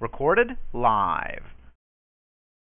[0.00, 1.42] Recorded live.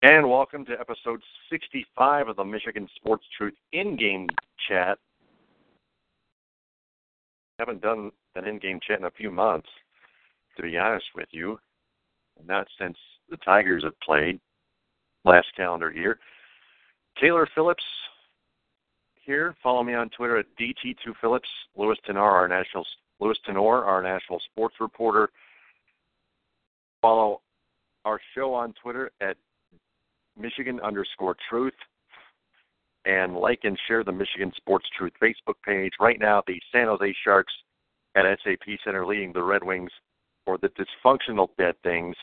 [0.03, 1.21] And welcome to episode
[1.51, 4.29] 65 of the Michigan Sports Truth in-game
[4.69, 4.99] chat.
[7.59, 9.69] Haven't done an in-game chat in a few months,
[10.57, 11.59] to be honest with you.
[12.47, 12.97] Not since
[13.31, 14.39] the Tigers have played
[15.25, 16.19] last calendar year.
[17.21, 17.85] Taylor Phillips
[19.25, 19.57] here.
[19.63, 21.41] Follow me on Twitter at DT2Phillips.
[21.77, 22.87] Louis Tenore, our national
[23.21, 25.31] Louis Tenore, our national sports reporter.
[27.07, 27.41] Follow
[28.05, 29.37] our show on Twitter at
[30.37, 31.73] Michigan underscore truth.
[33.05, 35.93] And like and share the Michigan Sports Truth Facebook page.
[36.01, 37.53] Right now, the San Jose Sharks
[38.17, 39.93] at SAP Center leading the Red Wings,
[40.49, 42.17] or the dysfunctional dead things,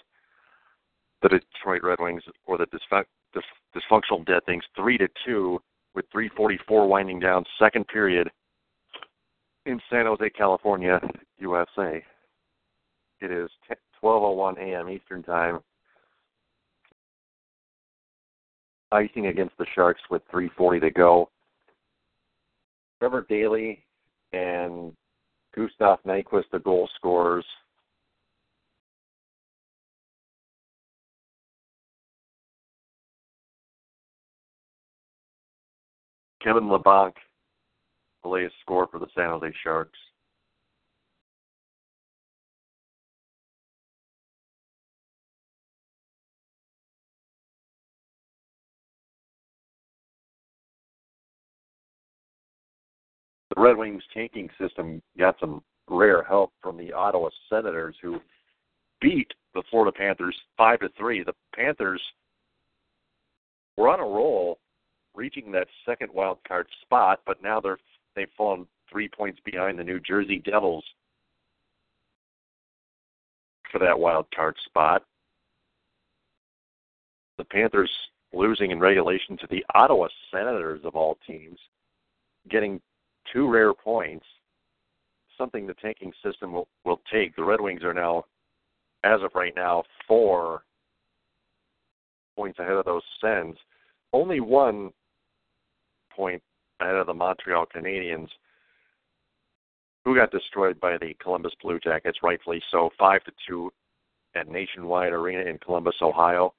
[1.21, 5.59] the Detroit Red Wings, or the dysfunctional dead things, 3 to 2
[5.95, 8.29] with 344 winding down second period
[9.65, 10.99] in San Jose, California,
[11.37, 12.03] USA.
[13.21, 13.49] It is
[14.03, 14.89] 12:01 a.m.
[14.89, 15.59] Eastern Time.
[18.91, 21.29] Icing against the Sharks with 3:40 to go.
[22.99, 23.83] Trevor Daley
[24.33, 24.93] and
[25.55, 27.45] Gustav Nyquist, the goal scorers.
[36.41, 37.13] Kevin Labanc,
[38.21, 39.97] the latest score for the San Jose Sharks.
[53.55, 58.19] The Red Wings tanking system got some rare help from the Ottawa Senators, who
[58.99, 61.23] beat the Florida Panthers five to three.
[61.23, 62.01] The Panthers
[63.77, 64.59] were on a roll
[65.13, 67.77] reaching that second wild card spot, but now they're
[68.15, 70.83] they've fallen three points behind the New Jersey Devils
[73.71, 75.03] for that wild card spot.
[77.37, 77.91] The Panthers
[78.33, 81.59] losing in regulation to the Ottawa Senators of all teams,
[82.49, 82.81] getting
[83.31, 84.25] two rare points,
[85.37, 87.35] something the tanking system will, will take.
[87.35, 88.25] The Red Wings are now,
[89.03, 90.63] as of right now, four
[92.35, 93.55] points ahead of those Sens.
[94.11, 94.91] Only one
[96.15, 96.41] point
[96.79, 98.27] ahead of the Montreal Canadiens,
[100.05, 103.71] who got destroyed by the Columbus Blue Jackets, rightfully so, five to two
[104.35, 106.53] at Nationwide Arena in Columbus, Ohio.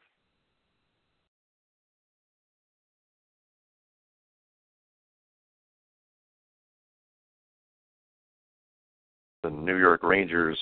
[9.44, 10.59] The New York Rangers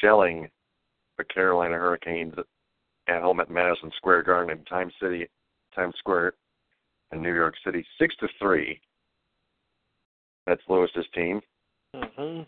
[0.00, 0.48] shelling
[1.16, 2.34] the Carolina Hurricanes
[3.06, 5.28] at home at Madison Square Garden in Times City,
[5.76, 6.32] Times Square
[7.12, 8.80] in New York City, six to three.
[10.44, 11.40] That's Louis's team.
[11.94, 12.42] Mm-hmm.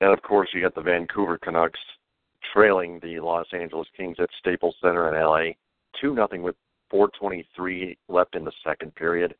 [0.00, 1.78] And of course, you got the Vancouver Canucks
[2.52, 5.52] trailing the Los Angeles Kings at Staples Center in LA,
[6.00, 6.56] two nothing with
[6.90, 9.36] 4:23 left in the second period.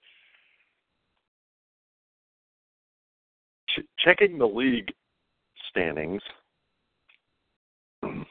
[3.69, 4.93] Ch- checking the league
[5.71, 6.23] standings,
[8.03, 8.27] the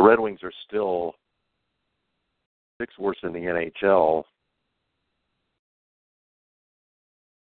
[0.00, 1.14] Red Wings are still
[2.78, 4.24] six worse in the NHL.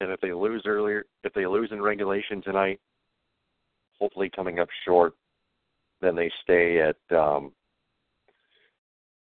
[0.03, 2.81] And if they lose earlier, if they lose in regulation tonight,
[4.01, 5.15] hopefully coming up short,
[6.01, 7.53] then they stay at um,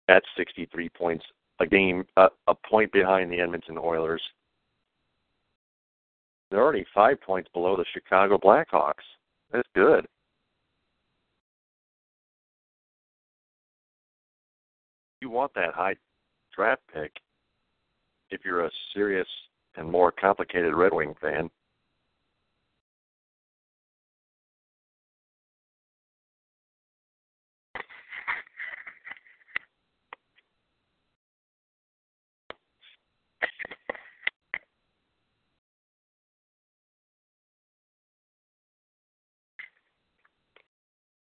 [0.09, 1.25] at 63 points,
[1.59, 4.23] a game, a, a point behind the Edmonton Oilers.
[6.49, 9.05] They're already five points below the Chicago Blackhawks.
[9.53, 10.07] That's good.
[15.21, 15.97] You want that high
[16.55, 17.11] draft pick
[18.31, 19.27] if you're a serious
[19.79, 21.51] and more complicated Red Wing fan.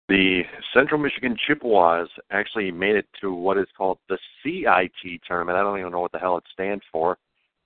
[0.09, 0.43] The
[0.75, 5.57] Central Michigan Chippewas actually made it to what is called the CIT tournament.
[5.57, 7.17] I don't even know what the hell it stands for.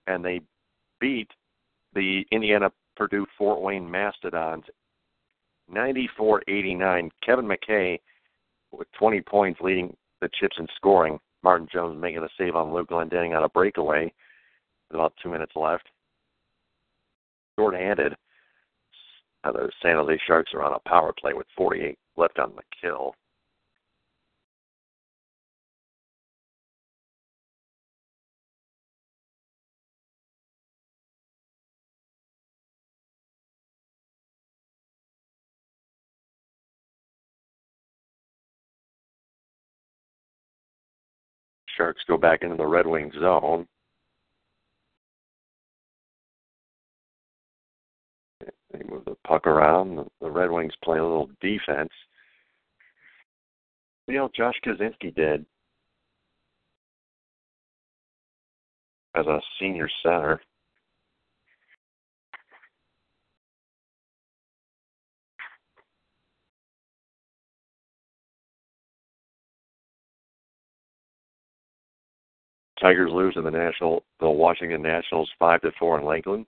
[0.05, 0.39] And they
[0.99, 1.29] beat
[1.93, 4.63] the Indiana Purdue Fort Wayne Mastodons
[5.71, 7.09] 94-89.
[7.25, 7.99] Kevin McKay
[8.71, 11.19] with 20 points leading the Chips in scoring.
[11.43, 14.11] Martin Jones making a save on Luke Glendening on a breakaway
[14.89, 15.87] with about two minutes left.
[17.59, 18.15] Short-handed.
[19.43, 22.63] Uh, the San Jose Sharks are on a power play with 48 left on the
[22.81, 23.13] kill.
[41.77, 43.67] Sharks go back into the Red Wings zone.
[48.73, 50.05] They move the puck around.
[50.19, 51.91] The Red Wings play a little defense.
[54.07, 55.45] You know, Josh Kozinski did
[59.15, 60.41] as a senior center.
[72.79, 76.45] Tigers lose in the national the Washington Nationals five to four in Lakeland.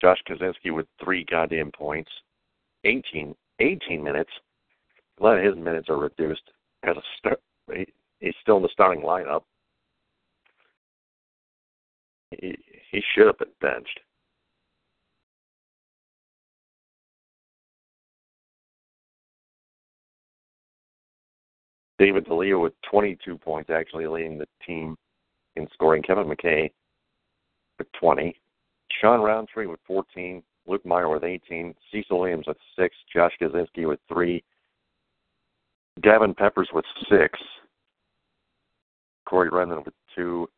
[0.00, 2.10] Josh Kozinski with three goddamn points.
[2.84, 4.30] 18, 18 minutes.
[5.18, 6.42] A lot of his minutes are reduced
[6.82, 7.40] as a start.
[7.70, 7.86] He,
[8.20, 9.42] he's still in the starting lineup.
[12.30, 12.56] He,
[12.90, 14.00] he should have been benched.
[22.00, 24.96] David DiLeo with 22 points, actually leading the team
[25.56, 26.02] in scoring.
[26.02, 26.70] Kevin McKay
[27.78, 28.34] with 20.
[28.90, 30.42] Sean Roundtree with 14.
[30.66, 31.74] Luke Meyer with 18.
[31.92, 32.96] Cecil Williams with 6.
[33.14, 34.42] Josh Kozinski with 3.
[36.00, 37.38] Gavin Peppers with 6.
[39.26, 40.48] Corey Redmond with 2.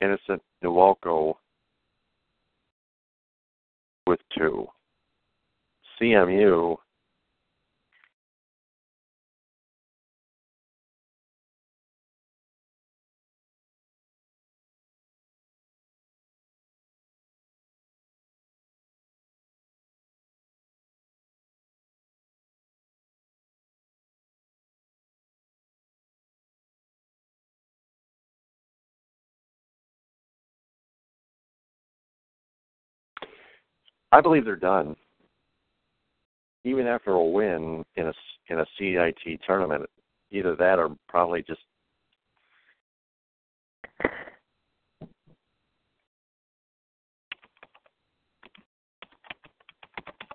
[0.00, 1.34] Innocent Nwoko
[4.06, 4.66] with 2.
[6.00, 6.76] CMU
[34.12, 34.96] I believe they're done.
[36.64, 38.12] Even after a win in a
[38.48, 39.88] in a CIT tournament,
[40.30, 41.60] either that or probably just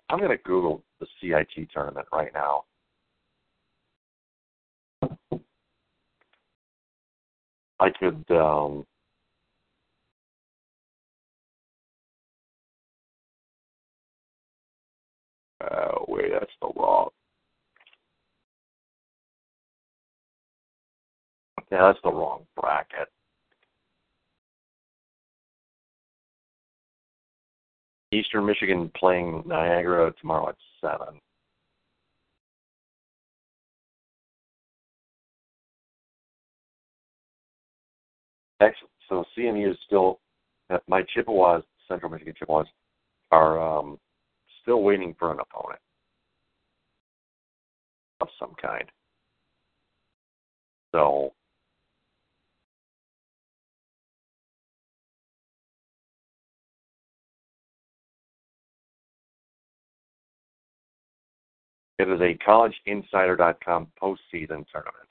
[0.10, 2.63] I'm going to Google the CIT tournament right now.
[7.80, 8.86] I could um,
[15.72, 17.10] Oh, wait, that's the wrong.
[21.72, 23.08] Yeah, that's the wrong bracket.
[28.12, 31.20] Eastern Michigan playing Niagara tomorrow at seven.
[38.62, 38.92] Excellent.
[39.10, 40.20] So CMU is still
[40.88, 42.68] my Chippewas, Central Michigan Chippewas,
[43.32, 44.00] are um,
[44.66, 45.80] still waiting for an opponent
[48.20, 48.86] of some kind.
[50.92, 51.34] So
[62.00, 65.05] it is a collegeinsider.com postseason tournament.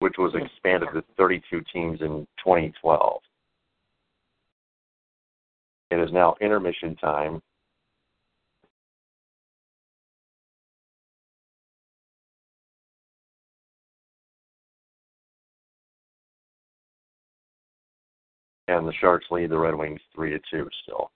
[0.00, 0.44] Which was hmm.
[0.44, 3.20] expanded to 32 teams in 2012.
[5.92, 7.40] It is now intermission time.
[18.68, 21.10] And the Sharks lead the Red Wings 3 to 2 still.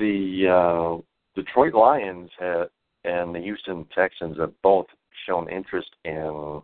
[0.00, 2.68] The uh, Detroit Lions have,
[3.04, 4.86] and the Houston Texans have both
[5.26, 6.60] shown interest in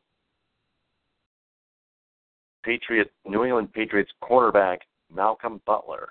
[2.64, 4.78] Patriot New England Patriots cornerback
[5.14, 6.08] Malcolm Butler.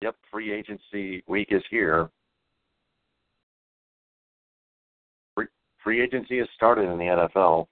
[0.00, 2.08] Yep, free agency week is here.
[5.34, 5.46] Free,
[5.82, 7.66] free agency has started in the NFL.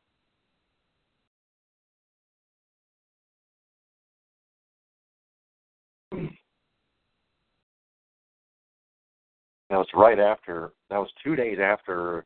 [9.71, 10.73] That was right after.
[10.91, 12.25] That was two days after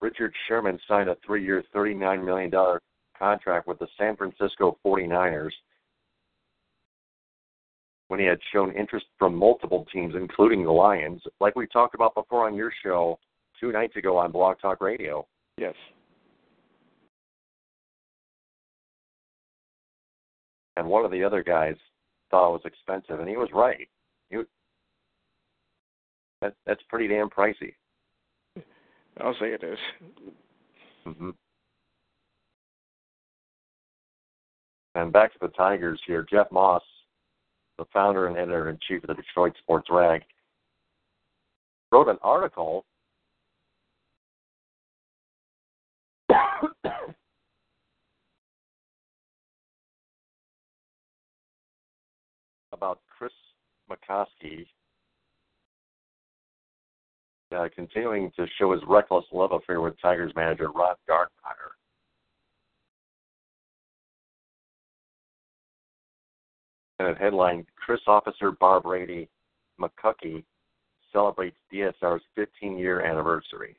[0.00, 2.50] Richard Sherman signed a three-year, $39 million
[3.18, 5.52] contract with the San Francisco 49ers
[8.08, 11.22] when he had shown interest from multiple teams, including the Lions.
[11.40, 13.18] Like we talked about before on your show,
[13.60, 15.26] two nights ago on Blog Talk Radio.
[15.58, 15.74] Yes.
[20.76, 21.74] And one of the other guys
[22.30, 23.88] thought it was expensive, and he was right.
[26.46, 27.74] That, that's pretty damn pricey.
[29.20, 29.78] I'll say it is.
[31.04, 31.30] Mm-hmm.
[34.94, 36.24] And back to the Tigers here.
[36.30, 36.84] Jeff Moss,
[37.78, 40.22] the founder and editor in chief of the Detroit Sports Rag,
[41.90, 42.84] wrote an article
[52.72, 53.32] about Chris
[53.90, 54.68] McCosky
[57.54, 61.74] uh, continuing to show his reckless love affair with Tigers manager Ron Gardenhire.
[66.98, 69.28] And headline Chris Officer Barbrady
[69.80, 70.44] McCuckey
[71.12, 73.76] celebrates DSR's 15 year anniversary.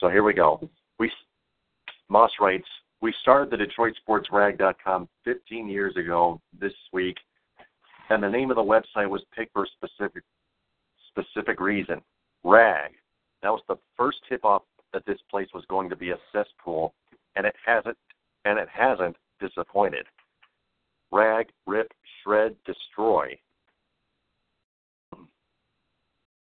[0.00, 0.68] So here we go.
[0.98, 1.10] We
[2.08, 2.66] Moss writes,
[3.00, 7.16] we started the DetroitSportsRag.com 15 years ago this week,
[8.10, 10.22] and the name of the website was picked for a specific
[11.08, 12.00] specific reason.
[12.42, 12.92] Rag.
[13.42, 16.94] That was the first tip off that this place was going to be a cesspool,
[17.36, 17.96] and it hasn't
[18.44, 20.06] and it hasn't disappointed.
[21.12, 21.92] Rag, rip,
[22.22, 23.38] shred, destroy.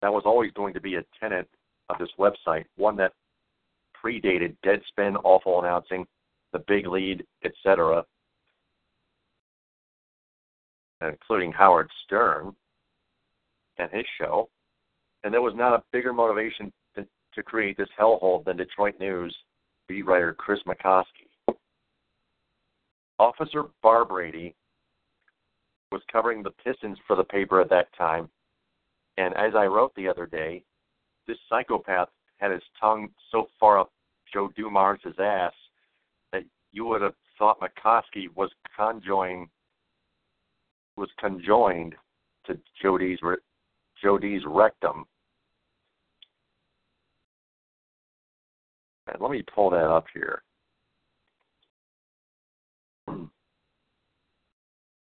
[0.01, 1.47] That was always going to be a tenet
[1.89, 3.13] of this website, one that
[4.03, 6.05] predated Deadspin, Awful Announcing,
[6.51, 8.03] The Big Lead, etc.,
[11.07, 12.55] including Howard Stern
[13.77, 14.49] and his show.
[15.23, 19.35] And there was not a bigger motivation to, to create this hellhole than Detroit News
[19.87, 21.55] beat writer Chris McCosky.
[23.19, 24.53] Officer Barbrady
[25.91, 28.29] was covering the Pistons for the paper at that time,
[29.17, 30.63] and as I wrote the other day,
[31.27, 33.91] this psychopath had his tongue so far up
[34.33, 35.53] Joe Dumars' ass
[36.31, 39.47] that you would have thought McCosky was conjoined
[40.95, 41.95] was conjoined
[42.45, 43.19] to Jody's
[44.01, 45.05] Jody's rectum.
[49.07, 50.43] And let me pull that up here.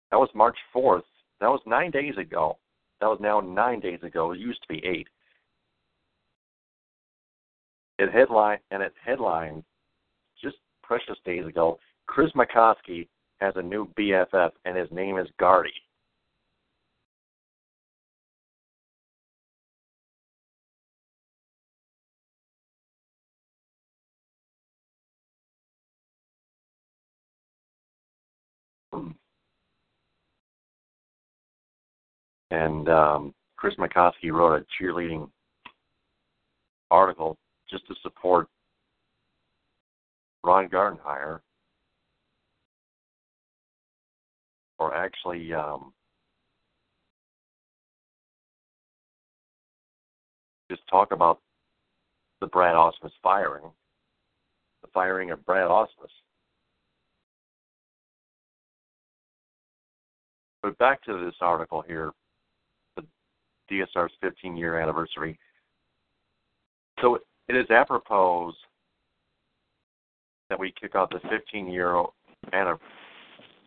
[0.10, 1.02] That was March 4th.
[1.42, 2.58] That was nine days ago.
[3.02, 4.32] That was now nine days ago.
[4.32, 5.10] It used to be eight.
[8.00, 9.64] It headline and it headlined
[10.42, 11.78] just precious days ago.
[12.08, 15.74] Chris McCosky has a new BFF, and his name is Gardy.
[32.50, 35.30] And um, Chris McCosky wrote a cheerleading
[36.90, 37.38] article
[37.70, 38.48] just to support
[40.44, 41.42] Ron Gardenhire,
[44.80, 45.94] or actually um,
[50.70, 51.40] just talk about
[52.42, 53.66] the Brad Ausmus firing,
[54.82, 55.88] the firing of Brad Ausmus.
[60.62, 62.12] But back to this article here,
[62.96, 63.04] the
[63.72, 65.40] DSR's 15 year anniversary.
[67.02, 68.54] So it is apropos
[70.50, 72.04] that we kick off the 15 year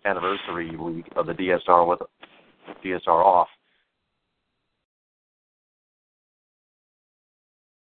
[0.05, 2.01] anniversary week of the DSR with
[2.85, 3.49] DSR off.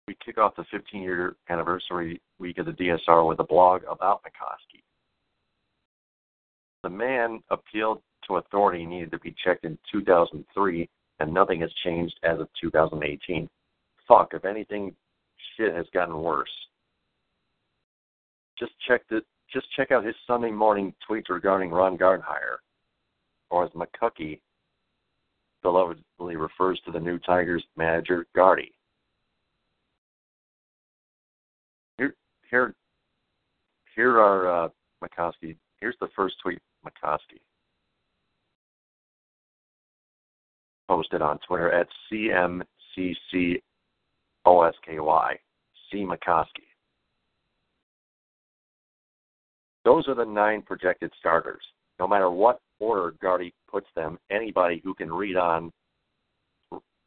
[0.07, 4.21] We kick off the 15 year anniversary week of the DSR with a blog about
[4.23, 4.81] McCosky.
[6.83, 10.89] The man appealed to authority needed to be checked in 2003,
[11.19, 13.47] and nothing has changed as of 2018.
[14.07, 14.95] Fuck, if anything,
[15.55, 16.49] shit has gotten worse.
[18.57, 22.57] Just check the just check out his Sunday morning tweets regarding Ron Gardenhire,
[23.49, 24.39] or as McCuckey
[25.63, 28.71] belovedly refers to the new Tigers manager, Gardy.
[31.97, 32.15] Here,
[32.49, 32.73] here,
[33.95, 34.69] here are uh,
[35.03, 35.55] McCosky.
[35.79, 37.39] Here's the first tweet, McCosky
[40.91, 43.61] posted on Twitter at CMCC
[44.43, 45.39] O S K Y,
[45.89, 45.99] C.
[45.99, 46.70] McCosky.
[49.83, 51.61] Those are the nine projected starters.
[51.99, 55.71] No matter what order Gardy puts them, anybody who can read on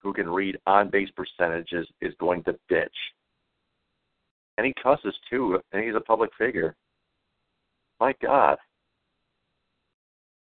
[0.02, 2.88] who can read on base percentages is going to bitch.
[4.58, 6.76] And he cusses too, and he's a public figure.
[8.00, 8.58] My God.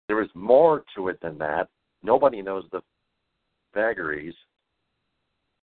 [0.07, 1.67] There is more to it than that.
[2.03, 2.81] Nobody knows the
[3.73, 4.33] vagaries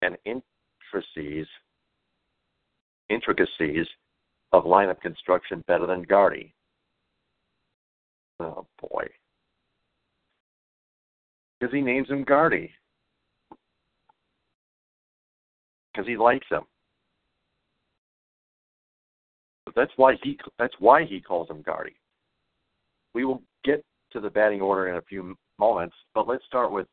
[0.00, 1.46] and intricacies
[3.08, 3.86] intricacies
[4.52, 6.54] of lineup construction better than Gardy.
[8.40, 9.06] Oh boy.
[11.58, 12.70] Because he names him Gardy.
[15.92, 16.62] Because he likes him.
[19.64, 21.94] But that's why he that's why he calls him Gardy.
[23.14, 26.86] We will get to the batting order in a few moments, but let's start with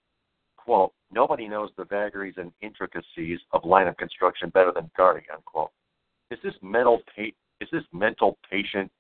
[0.58, 5.72] quote, nobody knows the vagaries and intricacies of lineup construction better than Gardy, unquote.
[6.30, 8.92] Is this mental pa- is this mental patient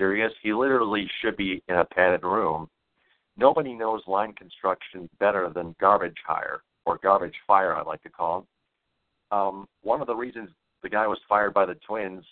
[0.00, 0.32] serious?
[0.42, 2.68] He literally should be in a padded room.
[3.36, 8.38] Nobody knows line construction better than garbage hire or garbage fire, I like to call
[8.38, 8.46] him.
[9.30, 10.48] Um, one of the reasons
[10.82, 12.24] the guy was fired by the Twins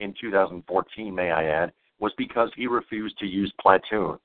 [0.00, 4.20] in 2014, may I add, was because he refused to use platoons.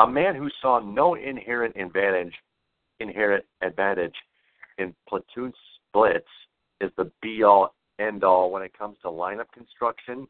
[0.00, 2.32] A man who saw no inherent advantage,
[3.00, 4.14] inherent advantage
[4.78, 5.52] in platoon
[5.88, 6.28] splits
[6.80, 10.26] is the be all end all when it comes to lineup construction.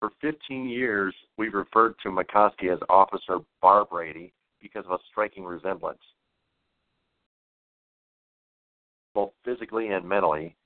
[0.00, 5.98] For 15 years, we've referred to McCosky as Officer Barbrady because of a striking resemblance,
[9.14, 10.56] both physically and mentally,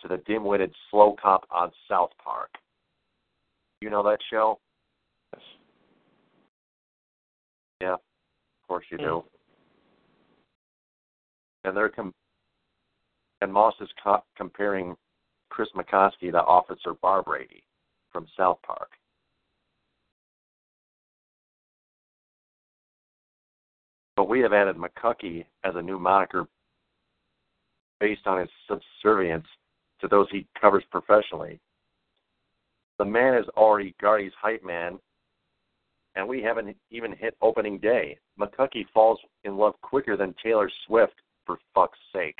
[0.00, 2.50] to the dim-witted slow cop on South Park.
[3.80, 4.58] You know that show?
[5.32, 5.42] Yes.
[7.80, 7.96] Yeah,
[8.70, 9.24] course you do.
[11.64, 12.14] And they're com-
[13.40, 14.96] and Moss is co- comparing
[15.48, 17.64] Chris McCosky to Officer Barbrady
[18.12, 18.90] from South Park.
[24.14, 26.46] But we have added McCuckey as a new moniker
[27.98, 29.46] based on his subservience
[30.00, 31.58] to those he covers professionally.
[33.00, 35.00] The man is already Gardy's hype man,
[36.16, 38.18] and we haven't even hit opening day.
[38.38, 41.14] McCuckey falls in love quicker than Taylor Swift,
[41.46, 42.36] for fuck's sake.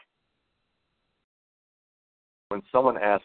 [2.49, 3.25] When someone asked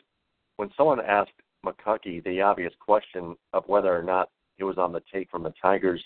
[0.57, 1.31] when someone asked
[1.65, 5.53] McCuckey the obvious question of whether or not it was on the take from the
[5.61, 6.03] Tigers,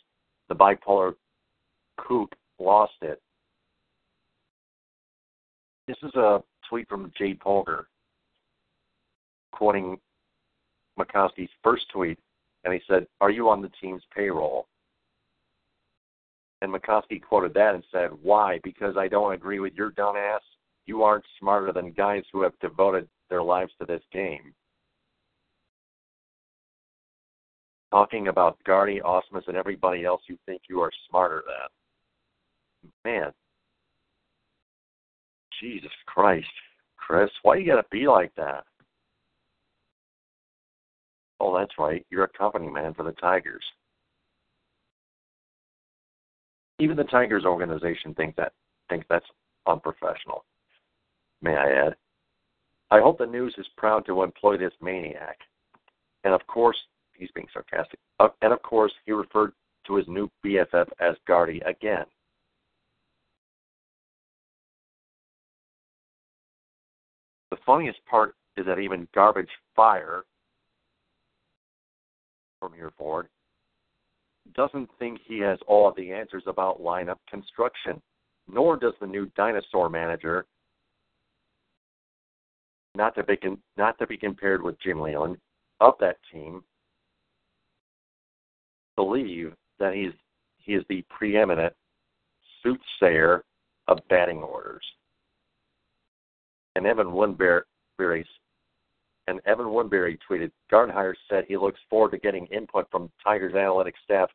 [0.48, 1.14] the bipolar
[1.98, 3.22] kook lost it.
[5.88, 7.86] This is a tweet from Jay Polgar
[9.52, 9.98] quoting
[10.98, 12.18] McCosky's first tweet,
[12.64, 14.68] and he said, Are you on the team's payroll?
[16.62, 18.60] And McCosky quoted that and said, Why?
[18.64, 20.40] Because I don't agree with your dumbass.
[20.86, 24.54] You aren't smarter than guys who have devoted their lives to this game.
[27.92, 32.92] Talking about Gardy, Ausmus, and everybody else you think you are smarter than.
[33.06, 33.32] Man.
[35.62, 36.48] Jesus Christ.
[36.98, 38.64] Chris, why you gotta be like that?
[41.40, 42.06] Oh, that's right.
[42.10, 43.64] You're a company man for the Tigers.
[46.80, 48.54] Even the Tigers organization thinks that
[48.90, 49.26] thinks that's
[49.68, 50.46] unprofessional.
[51.42, 51.96] May I add?
[52.92, 55.38] I hope the news is proud to employ this maniac.
[56.24, 56.78] And of course,
[57.14, 58.00] he's being sarcastic.
[58.20, 59.54] Uh, and of course, he referred
[59.88, 62.06] to his new BFF as Gardy again.
[67.52, 70.24] The funniest part is that even Garbage Fire
[72.60, 73.28] from here forward
[74.56, 78.02] doesn't think he has all of the answers about lineup construction,
[78.48, 80.46] nor does the new dinosaur manager,
[82.96, 85.38] not to be con- not to be compared with Jim Leyland,
[85.80, 86.64] of that team,
[88.96, 90.14] believe that he's
[90.58, 91.74] he is the preeminent
[92.64, 93.44] soothsayer
[93.88, 94.84] of batting orders.
[96.76, 98.26] And Evan Woodbery
[99.30, 104.02] and Evan Woodbery tweeted, Gardenhire said he looks forward to getting input from Tigers analytics
[104.04, 104.30] staff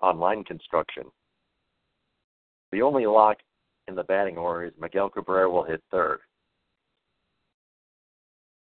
[0.00, 1.04] on line construction.
[2.70, 3.38] The only lock
[3.88, 6.18] in the batting order is Miguel Cabrera will hit third.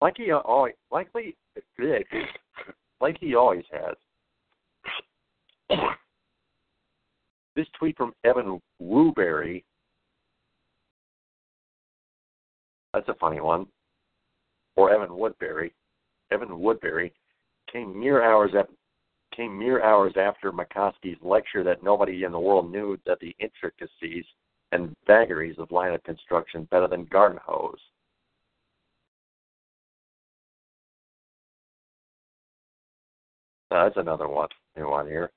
[0.00, 1.36] Like he always, likely,
[3.00, 3.94] like he always has.
[7.56, 9.64] This tweet from Evan Woodbery.
[12.94, 13.66] That's a funny one
[14.78, 15.72] or Evan Woodbery,
[16.30, 17.10] Evan Woodbery,
[17.70, 18.72] came mere hours after
[19.34, 24.24] came mere hours after McCosky's lecture that nobody in the world knew that the intricacies
[24.72, 27.78] and vagaries of lineup construction better than garden hose.
[33.70, 35.30] Uh, that's another one new one here.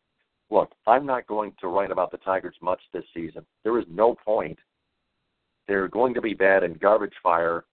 [0.51, 3.45] Look, I'm not going to write about the Tigers much this season.
[3.63, 4.57] There is no point.
[5.67, 7.65] They're going to be bad and garbage fire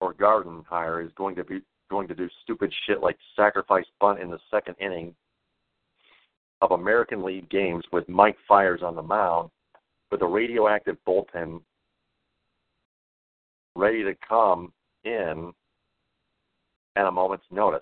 [0.00, 1.60] or Gardenhire is going to be
[1.90, 5.14] going to do stupid shit like sacrifice bunt in the second inning
[6.62, 9.50] of American League games with Mike Fiers on the mound
[10.10, 11.60] with a radioactive bullpen
[13.76, 14.72] ready to come
[15.04, 15.52] in
[16.96, 17.80] at a moment's notice.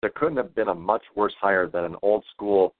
[0.00, 2.74] There couldn't have been a much worse hire than an old school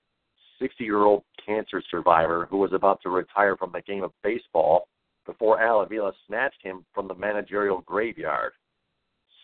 [0.60, 4.86] 60 year old cancer survivor who was about to retire from the game of baseball
[5.28, 8.52] before Al Avila snatched him from the managerial graveyard.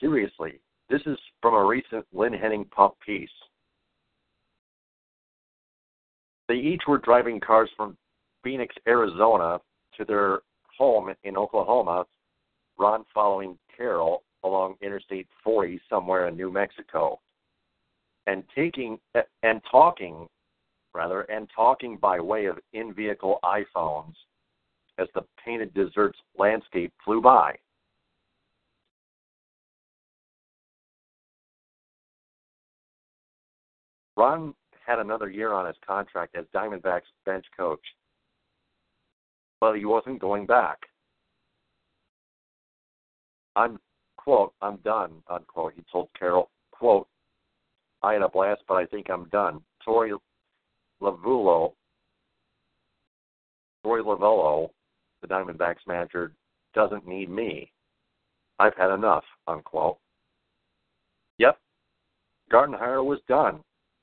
[0.01, 3.29] Seriously, this is from a recent Lynn Henning Pup piece.
[6.49, 7.99] They each were driving cars from
[8.43, 9.61] Phoenix, Arizona
[9.99, 10.41] to their
[10.77, 12.07] home in Oklahoma,
[12.79, 17.21] Ron following Carol along Interstate 40 somewhere in New Mexico,
[18.27, 18.99] and taking
[19.43, 20.27] and talking,
[20.95, 24.15] rather, and talking by way of in-vehicle iPhones
[24.99, 27.55] as the painted deserts landscape flew by.
[34.17, 34.55] Ron
[34.87, 37.81] had another year on his contract as Diamondbacks bench coach,
[39.61, 40.79] but he wasn't going back.
[43.57, 43.79] I'm
[44.17, 45.75] quote, I'm done, unquote.
[45.75, 47.09] He told Carroll, quote,
[48.03, 49.61] I had a blast, but I think I'm done.
[49.87, 50.17] Torey
[51.03, 51.73] Lovullo
[53.85, 54.71] Torey Lovullo,
[55.27, 56.33] the Diamondbacks manager,
[56.75, 57.73] doesn't need me.
[58.59, 59.97] I've had enough, unquote.
[61.39, 61.59] Yep.
[62.53, 63.61] Gardenhire was done.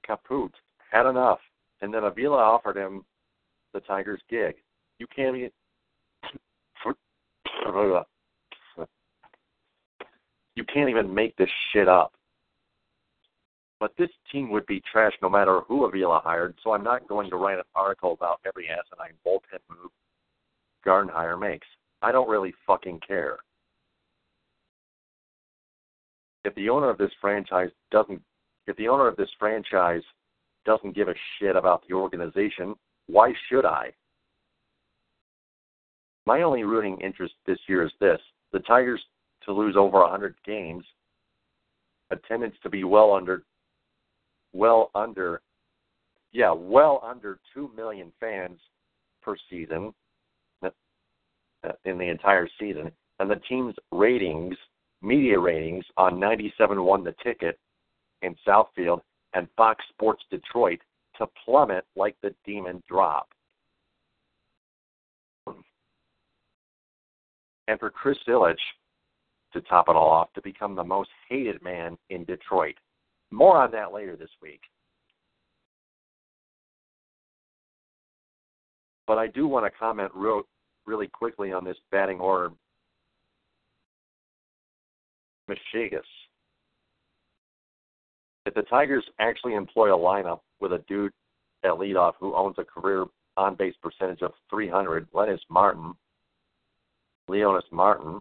[0.08, 0.52] Kaput
[0.92, 1.40] had enough.
[1.82, 3.06] And then Avila offered him
[3.74, 4.56] the Tigers gig.
[5.00, 5.52] You can't even
[10.56, 12.14] you can't even make this shit up.
[13.80, 17.30] But this team would be trash no matter who Avila hired, so I'm not going
[17.32, 19.92] to write an article about every asinine bullpen move
[20.86, 21.67] Gardenhire makes.
[22.02, 23.38] I don't really fucking care.
[26.44, 28.22] If the owner of this franchise doesn't
[28.67, 30.04] if the owner of this franchise
[30.65, 32.76] doesn't give a shit about the organization,
[33.08, 33.91] why should I?
[36.26, 38.20] My only rooting interest this year is this
[38.52, 39.02] the Tigers
[39.46, 40.84] to lose over 100 games,
[42.12, 43.44] attendance to be well under,
[44.54, 45.41] well under,
[46.32, 48.60] yeah, well under 2 million fans
[49.24, 49.94] per season
[51.63, 54.56] Uh, in the entire season, and the team's ratings,
[55.04, 57.60] media ratings on 97 won the ticket
[58.24, 59.02] in Southfield
[59.34, 60.80] and Fox Sports Detroit
[61.17, 63.28] to plummet like the demon drop.
[67.67, 68.56] And for Chris Ilitch
[69.54, 72.76] to top it all off to become the most hated man in Detroit.
[73.32, 74.62] More on that later this week.
[79.08, 80.43] But I do want to comment real,
[80.86, 82.52] really quickly on this batting order.
[85.50, 86.02] Michigas
[88.46, 91.12] if the Tigers actually employ a lineup with a dude
[91.63, 93.06] at leadoff who owns a career
[93.38, 95.94] on base percentage of 300, Leonys Martin,
[97.30, 98.20] Leonys Martin,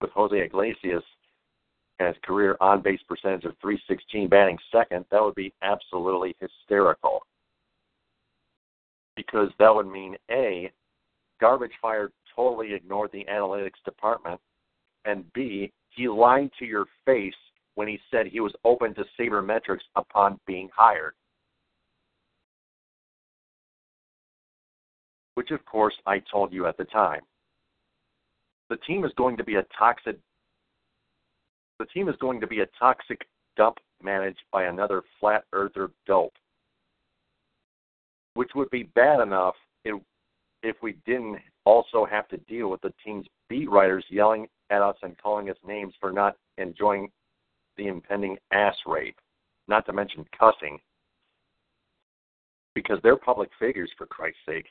[0.00, 1.02] with Jose Iglesias
[1.98, 7.20] and his career on base percentage of 316 batting second, that would be absolutely hysterical.
[9.16, 10.70] Because that would mean A,
[11.40, 14.40] Garbage Fire totally ignored the analytics department,
[15.04, 17.34] and B, he lied to your face
[17.74, 21.14] when he said he was open to sabermetrics upon being hired.
[25.34, 27.22] Which, of course, I told you at the time.
[28.70, 30.16] The team is going to be a toxic.
[31.78, 36.34] The team is going to be a toxic dump managed by another flat earther dope,
[38.34, 40.00] which would be bad enough if,
[40.64, 44.96] if we didn't also have to deal with the team's beat writers yelling at us
[45.02, 47.10] and calling us names for not enjoying
[47.76, 49.18] the impending ass rape,
[49.68, 50.78] not to mention cussing,
[52.74, 54.66] because they're public figures, for Christ's sake.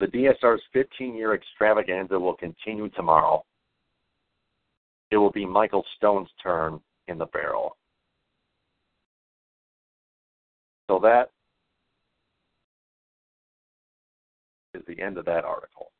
[0.00, 3.44] The DSR's 15 year extravaganza will continue tomorrow.
[5.10, 7.76] It will be Michael Stone's turn in the barrel.
[10.90, 11.30] So that
[14.74, 15.92] is the end of that article.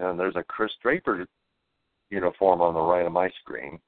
[0.00, 1.26] and there's a Kris Draper
[2.10, 3.78] uniform on the right of my screen.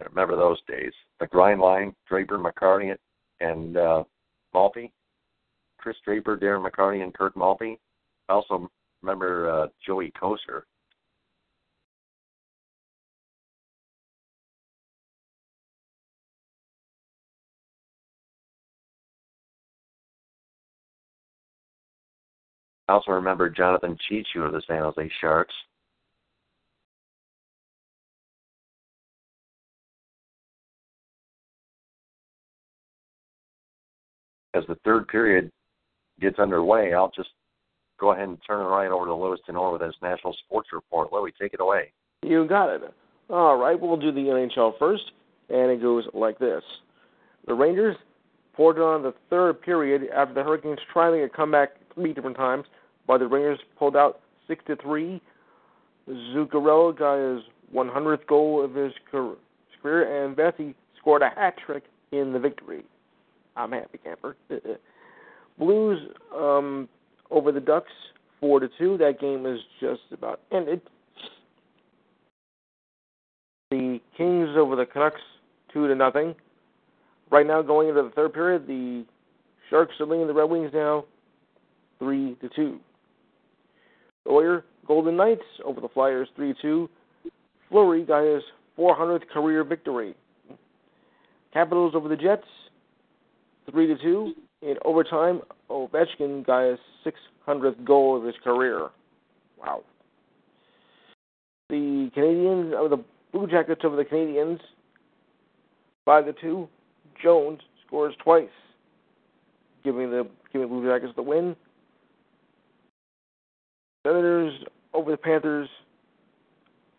[0.00, 0.92] I remember those days.
[1.20, 2.94] The grind line, Draper, McCarty,
[3.40, 4.04] and uh,
[4.54, 4.92] Maltby.
[5.78, 7.78] Kris Draper, Darren McCarty, and Kirk Maltby.
[8.28, 8.70] I also
[9.02, 10.62] remember uh, Joey Kocur.
[22.92, 25.54] I also remember Jonathan Cheechoo of the San Jose Sharks.
[34.52, 35.50] As the third period
[36.20, 37.30] gets underway, I'll just
[37.98, 41.10] go ahead and turn it right over to Louis Tenore with his National Sports Report.
[41.14, 41.92] Louis, take it away.
[42.20, 42.82] You got it.
[43.30, 45.12] All right, we'll do the NHL first,
[45.48, 46.62] and it goes like this.
[47.46, 47.96] The Rangers
[48.52, 52.66] poured on the third period after the Hurricanes trying to come back three different times,
[53.06, 55.20] but the Rangers pulled out six to three.
[56.08, 57.42] Zuccarello got his
[57.74, 62.84] 100th goal of his career, and Vesey scored a hat trick in the victory.
[63.56, 64.36] I'm happy camper.
[65.58, 65.98] Blues
[66.36, 66.88] um,
[67.30, 67.92] over the Ducks
[68.40, 68.96] four to two.
[68.98, 70.80] That game is just about ended.
[73.70, 75.20] The Kings over the Canucks
[75.72, 76.34] two to nothing.
[77.30, 79.06] Right now, going into the third period, the
[79.70, 81.04] Sharks are leading the Red Wings now
[81.98, 82.78] three to two.
[84.28, 86.88] Oiler Golden Knights over the Flyers three two.
[87.68, 88.42] Fleury got his
[88.78, 90.14] 400th career victory.
[91.52, 92.46] Capitals over the Jets
[93.70, 94.34] 3 2.
[94.62, 96.78] In overtime, Ovechkin got his
[97.46, 98.88] 600th goal of his career.
[99.60, 99.82] Wow.
[101.68, 104.60] The Canadiens, or the Blue Jackets over the Canadiens,
[106.04, 106.68] five to two.
[107.22, 108.48] Jones scores twice,
[109.84, 111.56] giving the giving the Blue Jackets the win.
[114.06, 114.52] Senators
[114.94, 115.68] over the Panthers,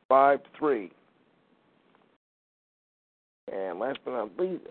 [0.10, 0.92] five three.
[3.52, 4.64] And last but not least,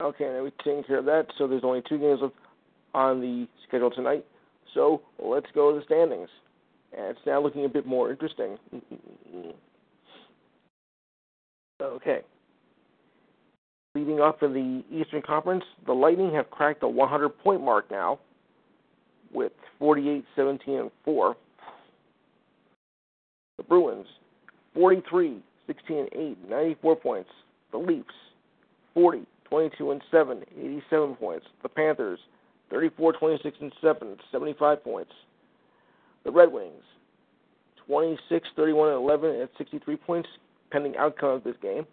[0.00, 1.26] okay, now we're taking care of that.
[1.36, 2.20] So there's only two games
[2.94, 4.24] on the schedule tonight.
[4.74, 6.28] So let's go to the standings.
[6.96, 8.58] And it's now looking a bit more interesting.
[11.82, 12.20] okay.
[13.94, 18.18] Leading off in the Eastern Conference, the Lightning have cracked the 100 point mark now
[19.32, 21.36] with 48, 17, and 4.
[23.58, 24.06] The Bruins,
[24.74, 27.30] 43, 16, and 8, 94 points.
[27.70, 28.14] The Leafs,
[28.94, 31.46] 40, 22, and 7, 87 points.
[31.62, 32.18] The Panthers,
[32.70, 35.12] 34, 26, and 7, 75 points.
[36.24, 36.82] The Red Wings,
[37.86, 40.28] 26, 31, and 11 at 63 points,
[40.70, 41.86] pending outcome of this game.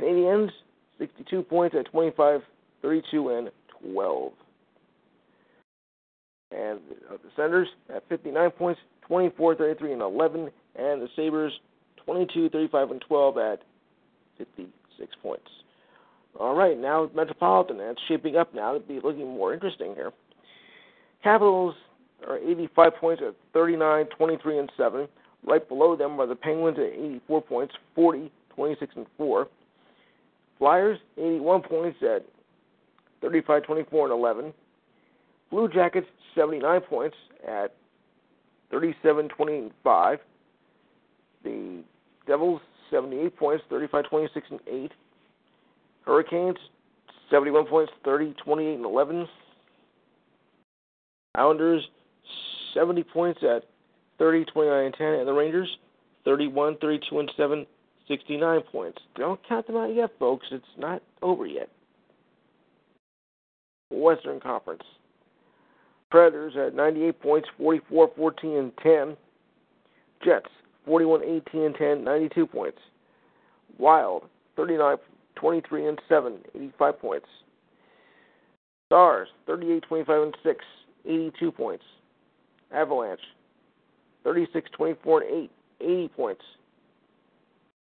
[0.00, 0.50] Canadiens,
[0.98, 2.40] 62 points at 25,
[2.82, 3.50] 32, and
[3.92, 4.32] 12.
[6.50, 6.80] And
[7.10, 10.50] uh, the Senators at 59 points, 24, 33, and 11.
[10.76, 11.52] And the Sabres,
[12.04, 13.62] 22, 35, and 12 at
[14.38, 15.48] 56 points.
[16.38, 17.78] All right, now Metropolitan.
[17.78, 20.12] That's shaping up now to be looking more interesting here.
[21.22, 21.74] Capitals
[22.26, 25.08] are 85 points at 39, 23, and 7.
[25.44, 29.48] Right below them are the Penguins at 84 points, 40, 26, and 4.
[30.58, 32.24] Flyers, 81 points at
[33.20, 34.52] 35, 24, and 11.
[35.50, 37.74] Blue Jackets, 79 points at
[38.70, 40.18] 37, 25.
[41.44, 41.82] The
[42.26, 44.92] Devils, 78 points, 35, 26, and 8.
[46.04, 46.58] Hurricanes,
[47.30, 49.28] 71 points, 30, 28, and 11.
[51.34, 51.86] Islanders,
[52.74, 53.64] 70 points at
[54.18, 55.06] 30, 29, and 10.
[55.06, 55.68] And the Rangers,
[56.24, 57.66] 31, 32, and 7,
[58.08, 58.98] 69 points.
[59.16, 60.46] Don't count them out yet, folks.
[60.50, 61.68] It's not over yet.
[63.90, 64.82] Western Conference.
[66.10, 69.16] Predators at 98 points, 44, 14, and 10.
[70.24, 70.48] Jets,
[70.86, 72.78] 41, 18, and 10, 92 points.
[73.78, 74.24] Wild,
[74.56, 74.96] 39,
[75.36, 77.26] 23, and 7, 85 points.
[78.86, 80.64] Stars, 38, 25, and 6,
[81.04, 81.84] 82 points.
[82.72, 83.20] Avalanche,
[84.24, 86.42] 36, 24, and 8, 80 points.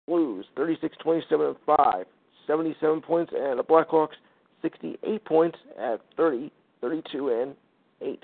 [0.07, 2.05] Blues, 36, 27, and 5,
[2.45, 3.33] 77 points.
[3.35, 4.15] And the Blackhawks,
[4.61, 7.55] 68 points at 30, 32, and
[8.01, 8.23] 8.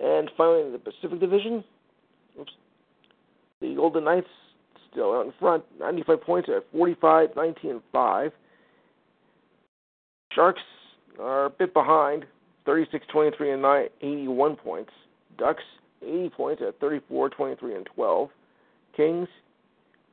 [0.00, 1.64] And finally, the Pacific Division,
[2.38, 2.52] oops,
[3.60, 4.26] the Golden Knights
[4.90, 8.32] still out in front, 95 points at 45, 19, and 5.
[10.32, 10.60] Sharks
[11.20, 12.24] are a bit behind,
[12.66, 14.90] 36, 23, and 9, 81 points.
[15.38, 15.62] Ducks,
[16.02, 18.28] 80 points at 34, 23, and 12.
[18.96, 19.28] Kings,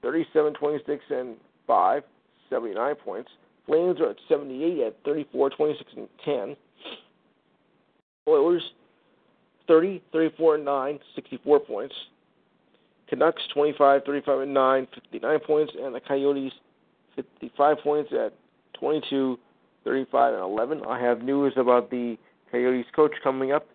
[0.02, 1.36] 37, 26, and
[1.68, 2.04] 5,
[2.50, 3.30] 79 points.
[3.66, 6.56] Flames are at 78 at 34, 26, and 10.
[8.32, 8.64] Oilers,
[9.68, 11.96] 30, 34, and 9, 64 points.
[13.10, 15.74] Canucks, 25, 35, and 9, 59 points.
[15.82, 16.54] And the Coyotes,
[17.16, 18.34] 55 points at
[18.80, 19.38] 22,
[19.84, 20.82] 35, and 11.
[20.88, 22.18] I have news about the
[22.52, 23.68] Coyotes coach coming up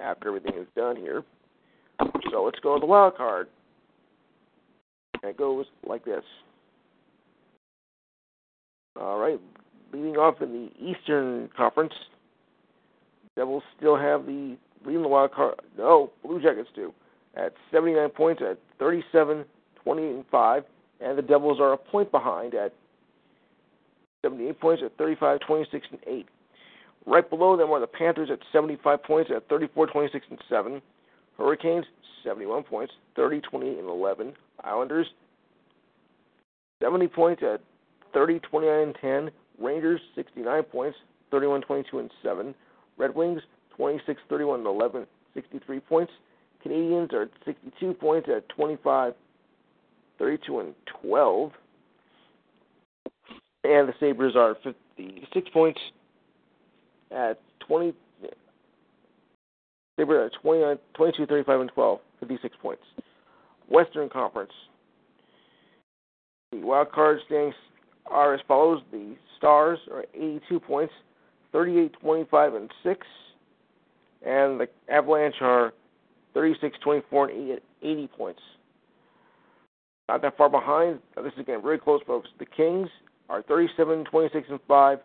[0.00, 1.22] after everything is done here.
[2.30, 3.48] So let's go to the wild card.
[5.22, 6.24] And it goes like this.
[9.00, 9.40] All right,
[9.92, 11.92] leading off in the Eastern Conference,
[13.36, 15.60] Devils still have the lead in the wild card.
[15.76, 16.92] No, Blue Jackets do
[17.36, 19.44] at 79 points at 37,
[19.82, 20.64] 28, and 5,
[21.00, 22.72] and the Devils are a point behind at
[24.24, 26.26] 78 points at 35, 26, and 8.
[27.06, 30.80] Right below them are the Panthers at 75 points at 34, 26, and 7.
[31.36, 31.84] Hurricanes
[32.22, 34.32] 71 points, 30, 28, and 11.
[34.62, 35.06] Islanders
[36.82, 37.60] 70 points at
[38.14, 39.30] 30, 29, and 10.
[39.60, 40.96] Rangers 69 points,
[41.30, 42.54] 31, 22, and 7.
[42.96, 43.42] Red Wings
[43.76, 46.12] 26, 31, and 11, 63 points.
[46.64, 49.14] Canadiens are at 62 points at 25,
[50.18, 51.52] 32, and 12.
[53.64, 55.80] And the Sabres are 56 points
[57.10, 57.94] at 20.
[59.98, 62.82] Sabres at 29, 22, 35, and 12, 56 points.
[63.68, 64.52] Western Conference.
[66.52, 67.54] The wild card standings
[68.06, 70.92] are as follows: the Stars are 82 points,
[71.54, 73.06] 38, 25, and 6,
[74.26, 75.72] and the Avalanche are
[76.34, 78.40] 36, 24, and 80 points.
[80.08, 80.98] Not that far behind.
[81.16, 82.28] This is again very close, folks.
[82.40, 82.88] The Kings
[83.28, 84.98] are 37, 26, and 5,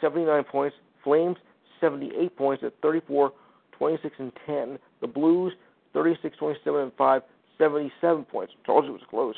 [0.00, 0.76] 79 points.
[1.02, 1.36] Flames
[1.80, 3.32] 78 points at 34,
[3.76, 4.78] 26, and 10.
[5.00, 5.52] The Blues
[5.92, 7.22] 36, 27, and 5,
[7.58, 8.52] 77 points.
[8.64, 9.34] Told you it was close.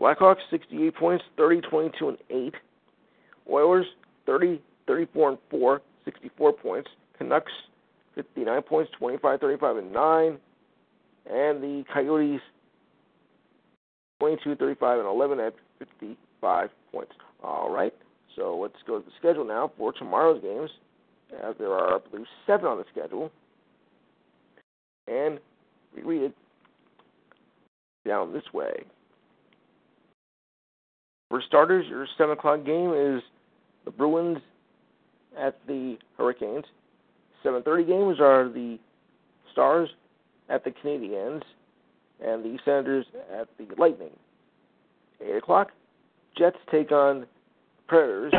[0.00, 2.54] Blackhawks 68 points, 30, 22, and 8.
[3.50, 3.86] Oilers
[4.28, 6.90] 30, 34, and 4, 64 points.
[7.16, 7.50] Canucks
[8.14, 10.38] 59 points, 25, 35, and 9.
[11.30, 12.40] And the Coyotes
[14.20, 17.12] 22, 35, and 11 at 55 points.
[17.42, 17.94] All right.
[18.36, 20.70] So let's go to the schedule now for tomorrow's games.
[21.42, 23.30] As there are, I believe, seven on the schedule.
[25.06, 25.38] And
[25.96, 26.34] we read it
[28.06, 28.84] down this way.
[31.30, 33.22] For starters, your 7 o'clock game is
[33.84, 34.38] the Bruins
[35.38, 35.96] at the
[36.38, 36.64] Hurricanes.
[37.44, 38.78] 7.30 games are the
[39.52, 39.88] Stars
[40.48, 41.42] at the Canadiens
[42.20, 44.10] and the Senators at the Lightning.
[45.20, 45.68] 8 o'clock,
[46.36, 47.26] Jets take on
[47.86, 48.34] Predators.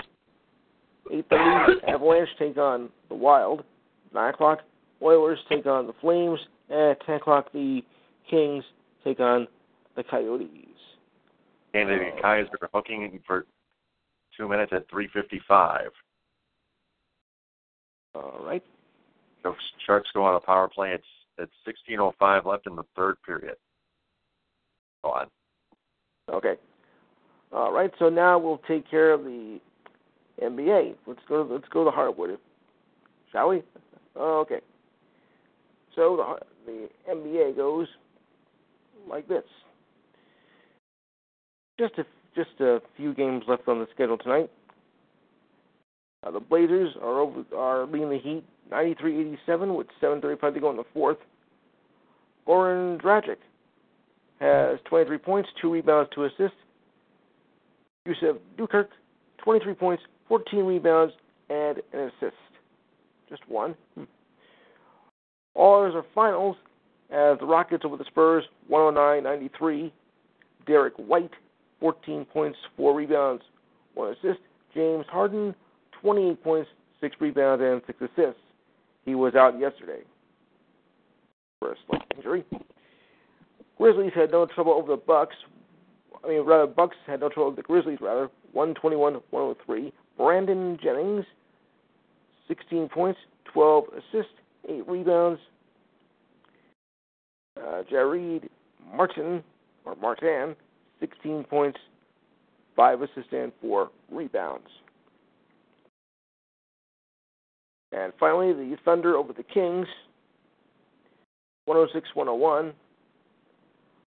[1.11, 3.63] 8.30, Avalanche take on the Wild.
[4.13, 4.59] 9 o'clock,
[5.01, 6.39] Oilers take on the Flames.
[6.69, 7.81] And at 10 o'clock, the
[8.29, 8.63] Kings
[9.03, 9.47] take on
[9.95, 10.65] the Coyotes.
[11.73, 13.45] And the Coyotes are hooking for
[14.37, 15.89] two minutes at 3.55.
[18.15, 18.63] All right.
[19.85, 20.91] Sharks go on a power play.
[20.91, 21.03] It's
[21.37, 23.55] it's 16:05 left in the third period.
[25.03, 25.27] Go on.
[26.29, 26.55] Okay.
[27.51, 27.91] All right.
[27.97, 29.59] So now we'll take care of the
[30.41, 30.95] NBA.
[31.07, 31.47] Let's go.
[31.49, 32.37] Let's go to Hardwood,
[33.31, 33.63] shall we?
[34.17, 34.59] Okay.
[35.95, 36.17] So
[36.65, 37.87] the the NBA goes
[39.09, 39.43] like this.
[41.79, 44.49] Just a just a few games left on the schedule tonight.
[46.23, 50.77] Uh, the Blazers are over are leading the Heat 93-87 with 7:35 to go in
[50.77, 51.17] the fourth.
[52.47, 53.37] Goran Dragic
[54.39, 56.57] has 23 points, two rebounds, two assists.
[58.07, 58.87] Jusuf Nurkic,
[59.43, 61.13] 23 points, 14 rebounds,
[61.49, 62.35] and an assist.
[63.29, 63.75] Just one.
[63.95, 64.03] Hmm.
[65.55, 66.55] All others are finals
[67.11, 69.91] as the Rockets over the Spurs 109-93.
[70.65, 71.31] Derrick White,
[71.79, 73.43] 14 points, 4 rebounds,
[73.95, 74.39] 1 assist.
[74.73, 75.55] James Harden,
[76.01, 76.69] 28 points,
[77.01, 78.41] 6 rebounds, and 6 assists.
[79.05, 80.01] He was out yesterday
[81.59, 82.43] for a slight injury.
[83.77, 85.35] Grizzlies had no trouble over the Bucks.
[86.23, 87.99] I mean, rather, Bucks had no trouble with the Grizzlies.
[88.01, 89.91] Rather, 121-103.
[90.17, 91.25] Brandon Jennings,
[92.47, 93.19] 16 points,
[93.53, 94.33] 12 assists,
[94.67, 95.39] 8 rebounds.
[97.57, 98.49] Uh, Jared
[98.95, 99.43] Martin
[99.85, 100.55] or Martin,
[100.99, 101.79] 16 points,
[102.75, 104.67] 5 assists, and 4 rebounds.
[107.91, 109.87] And finally, the Thunder over the Kings,
[111.65, 112.73] 106 101.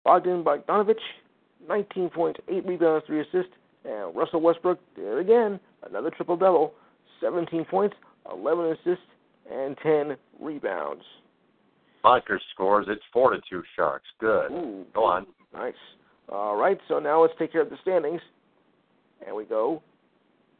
[0.04, 0.96] Bogdan Bogdanovic,
[1.68, 3.54] 19 points, 8 rebounds, 3 assists.
[3.86, 6.74] And Russell Westbrook, there again, another triple double,
[7.20, 7.96] 17 points,
[8.32, 9.06] 11 assists,
[9.52, 11.04] and 10 rebounds.
[12.04, 12.88] Bunker scores.
[12.90, 14.06] It's 4 to 2 Sharks.
[14.20, 14.52] Good.
[14.52, 15.28] Ooh, Go on.
[15.54, 15.74] Nice.
[16.30, 18.22] All right, so now let's take care of the standings.
[19.26, 19.82] And we go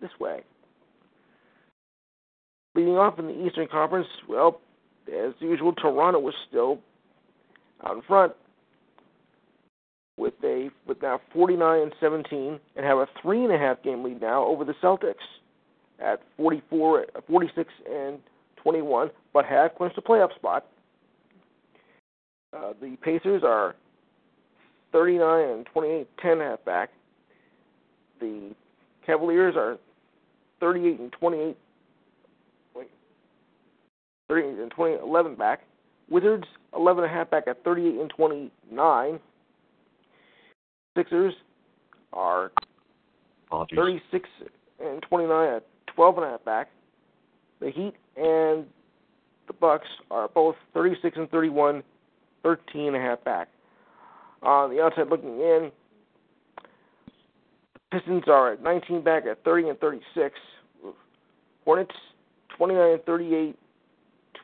[0.02, 0.42] this way.
[2.76, 4.62] Leading off in the Eastern Conference, well,
[5.08, 6.80] as usual, Toronto was still
[7.86, 8.34] out in front
[10.18, 14.04] with a with now 49 and 17 and have a three and a half game
[14.04, 15.16] lead now over the Celtics
[16.00, 18.20] at 44, 46 and
[18.58, 20.66] 21, but have clinched a playoff spot.
[22.56, 23.76] Uh, the Pacers are
[24.92, 26.90] 39 and 28, 10 and a half back.
[28.20, 28.54] The
[29.06, 29.78] Cavaliers are
[30.60, 31.58] 38 and 28,
[34.32, 35.62] 38 and 20, 11 back.
[36.10, 39.20] Wizards 11 and a half back at 38 and 29.
[40.96, 41.34] Sixers
[42.14, 42.52] are
[43.48, 43.78] Apologies.
[43.78, 44.30] 36
[44.80, 46.70] and 29 at 12 and a half back.
[47.60, 48.66] The Heat and
[49.48, 51.84] the Bucks are both 36 and 31,
[52.44, 53.50] 13 and a half back.
[54.44, 55.72] On the outside looking in,
[57.92, 60.40] Pistons are at 19 back at 30 and 36.
[61.66, 61.92] Hornets
[62.58, 63.60] 29 and 38,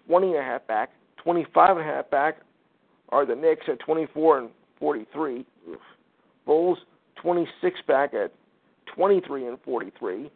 [0.07, 0.89] 20 and a half back.
[1.23, 2.37] 25 and a half back
[3.09, 4.49] are the Knicks at 24 and
[4.79, 5.45] 43.
[6.45, 6.77] Bulls
[7.21, 8.31] 26 back at
[8.95, 10.31] 23 and 43.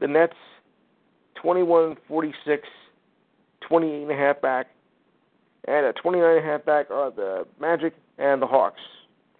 [0.00, 0.34] The Nets
[1.42, 2.68] 21 and 46,
[3.68, 4.66] 28 and a half back.
[5.68, 8.80] And at 29 and a half back are the Magic and the Hawks,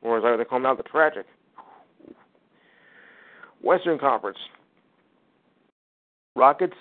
[0.02, 1.26] or as I they call them now, the Tragic.
[3.62, 4.38] Western Conference.
[6.36, 6.76] Rockets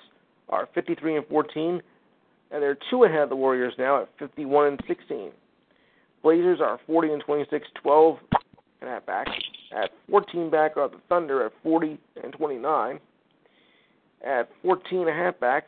[0.50, 1.82] are 53 and 14,
[2.52, 5.32] and they're two ahead of the Warriors now at 51 and 16.
[6.24, 8.18] Blazers are 40 and 26, 12
[8.82, 9.28] and a half back.
[9.76, 13.00] At 14 back are the Thunder at 40 and 29.
[14.26, 15.68] At 14 and a half back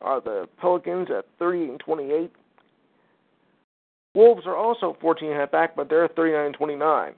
[0.00, 2.32] are the Pelicans at 38 and 28.
[4.14, 7.12] Wolves are also 14 and a half back, but they're 39 and 29.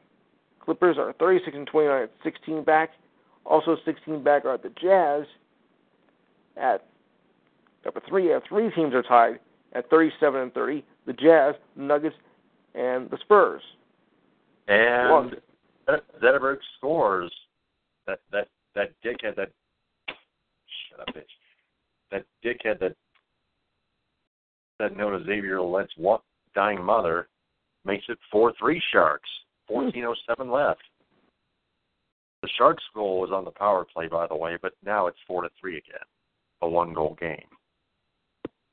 [0.61, 2.91] Clippers are 36 and 29 at 16 back.
[3.45, 5.27] Also 16 back are the Jazz
[6.57, 6.87] at
[7.85, 8.33] number three.
[8.33, 9.39] Uh, three teams are tied
[9.75, 10.85] at 37 and 30.
[11.07, 12.17] The Jazz, Nuggets,
[12.75, 13.63] and the Spurs.
[14.69, 15.37] And
[16.23, 17.33] Zetterberg scores.
[18.07, 19.51] That that that dickhead that
[20.09, 21.23] shut up, bitch.
[22.11, 22.95] That dickhead that
[24.79, 26.23] that known as Xavier Let's what
[26.55, 27.29] dying mother
[27.85, 29.29] makes it four three Sharks.
[29.67, 30.83] Fourteen oh seven left.
[32.43, 35.43] The Sharks goal was on the power play, by the way, but now it's four
[35.43, 36.05] to three again.
[36.61, 37.49] A one goal game.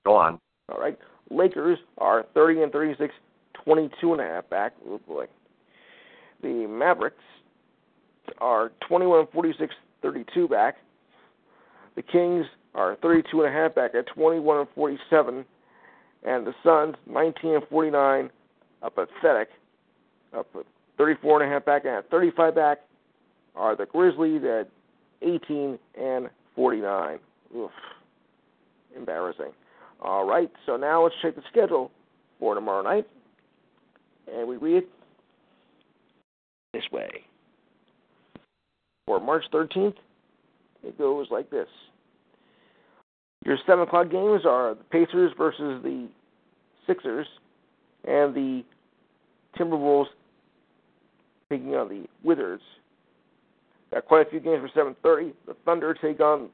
[0.05, 0.39] Go on.
[0.69, 0.97] All right.
[1.29, 3.13] Lakers are 30 and 36,
[3.63, 4.73] 22 and a half back.
[4.87, 5.25] Oh boy.
[6.41, 7.23] The Mavericks
[8.39, 10.77] are 21 and 46, 32 back.
[11.95, 15.45] The Kings are 32 and a half back at 21 and 47,
[16.23, 18.29] and the Suns 19 and 49,
[18.81, 19.49] a pathetic,
[20.33, 20.65] up at
[20.97, 22.79] 34 and a half back and at 35 back
[23.55, 24.69] are the Grizzlies at
[25.21, 27.19] 18 and 49.
[27.55, 27.71] Oof.
[28.95, 29.51] Embarrassing.
[30.01, 31.91] All right, so now let's check the schedule
[32.39, 33.07] for tomorrow night.
[34.33, 34.89] And we read it
[36.73, 37.25] this way.
[39.05, 39.95] For March 13th,
[40.83, 41.67] it goes like this.
[43.45, 46.07] Your 7 o'clock games are the Pacers versus the
[46.87, 47.27] Sixers,
[48.05, 48.63] and the
[49.57, 50.07] Timberwolves
[51.49, 52.63] taking on the Wizards.
[53.91, 55.33] Got quite a few games for 7:30.
[55.45, 56.49] The Thunder take on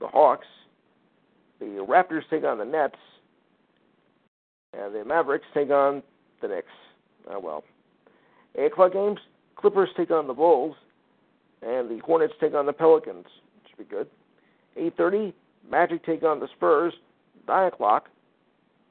[0.00, 0.46] the Hawks.
[1.62, 2.96] The Raptors take on the Nets,
[4.72, 6.02] and the Mavericks take on
[6.40, 6.66] the Knicks.
[7.30, 7.62] Oh well.
[8.56, 9.20] Eight o'clock games:
[9.54, 10.74] Clippers take on the Bulls,
[11.62, 13.26] and the Hornets take on the Pelicans.
[13.68, 14.08] Should be good.
[14.76, 15.32] 8:30:
[15.70, 16.94] Magic take on the Spurs.
[17.46, 18.08] Nine o'clock: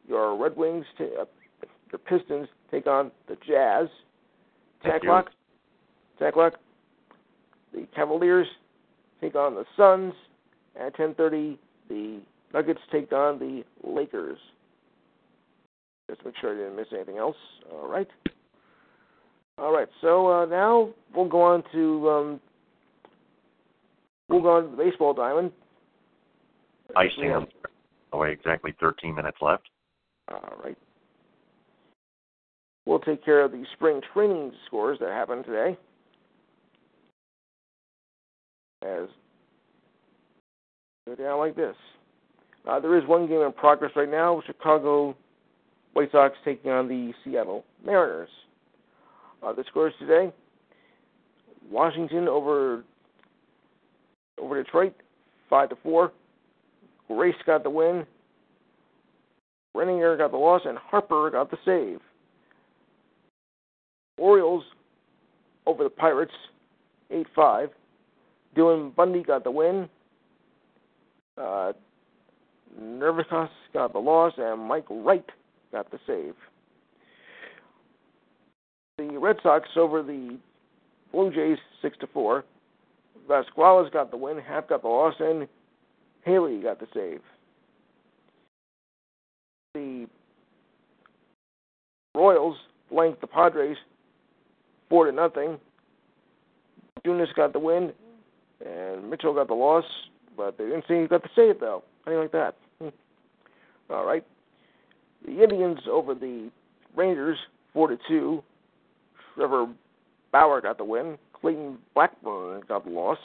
[0.07, 1.25] your Red Wings, t- uh,
[1.91, 3.89] your Pistons take on the Jazz.
[4.81, 5.09] Ten Thank you.
[5.09, 5.31] o'clock.
[6.19, 6.53] Ten o'clock.
[7.73, 8.47] The Cavaliers
[9.19, 10.13] take on the Suns.
[10.79, 11.59] At ten thirty,
[11.89, 12.21] the
[12.53, 14.37] Nuggets take on the Lakers.
[16.09, 17.37] Just make sure I didn't miss anything else.
[17.71, 18.07] All right.
[19.57, 19.87] All right.
[20.01, 22.39] So uh, now we'll go on to um,
[24.27, 25.51] we'll go on to the baseball diamond.
[26.95, 27.47] Icing on
[28.11, 29.69] away exactly 13 minutes left.
[30.29, 30.77] All right.
[32.85, 35.77] We'll take care of the spring training scores that happened today.
[38.83, 39.07] As
[41.07, 41.75] go down like this.
[42.67, 44.41] Uh, there is one game in progress right now.
[44.45, 45.15] Chicago
[45.93, 48.29] White Sox taking on the Seattle Mariners.
[49.43, 50.31] Uh, the scores today:
[51.69, 52.83] Washington over
[54.39, 54.95] over Detroit,
[55.49, 56.11] five to four.
[57.07, 58.05] Grace got the win.
[59.75, 61.99] Reininger got the loss, and Harper got the save.
[64.17, 64.63] Orioles
[65.65, 66.33] over the Pirates,
[67.09, 67.69] 8 5.
[68.55, 69.89] Dylan Bundy got the win.
[71.37, 71.71] Uh,
[72.79, 75.25] Nervitas got the loss, and Mike Wright
[75.71, 76.35] got the save.
[78.97, 80.37] The Red Sox over the
[81.11, 82.43] Blue Jays, 6 to 4.
[83.27, 85.47] Vasquez got the win, Half got the loss, and
[86.23, 87.21] Haley got the save.
[89.73, 90.07] The
[92.15, 92.57] Royals
[92.89, 93.77] blanked the Padres
[94.89, 95.57] four to nothing.
[97.05, 97.93] Junis got the win,
[98.63, 99.85] and Mitchell got the loss,
[100.35, 101.83] but they didn't say he got the save though.
[102.03, 102.55] How do you like that?
[103.91, 104.25] All right.
[105.25, 106.49] The Indians over the
[106.95, 107.37] Rangers,
[107.73, 108.43] four to two.
[109.35, 109.67] Trevor
[110.31, 111.17] Bauer got the win.
[111.33, 113.17] Clayton Blackburn got the loss,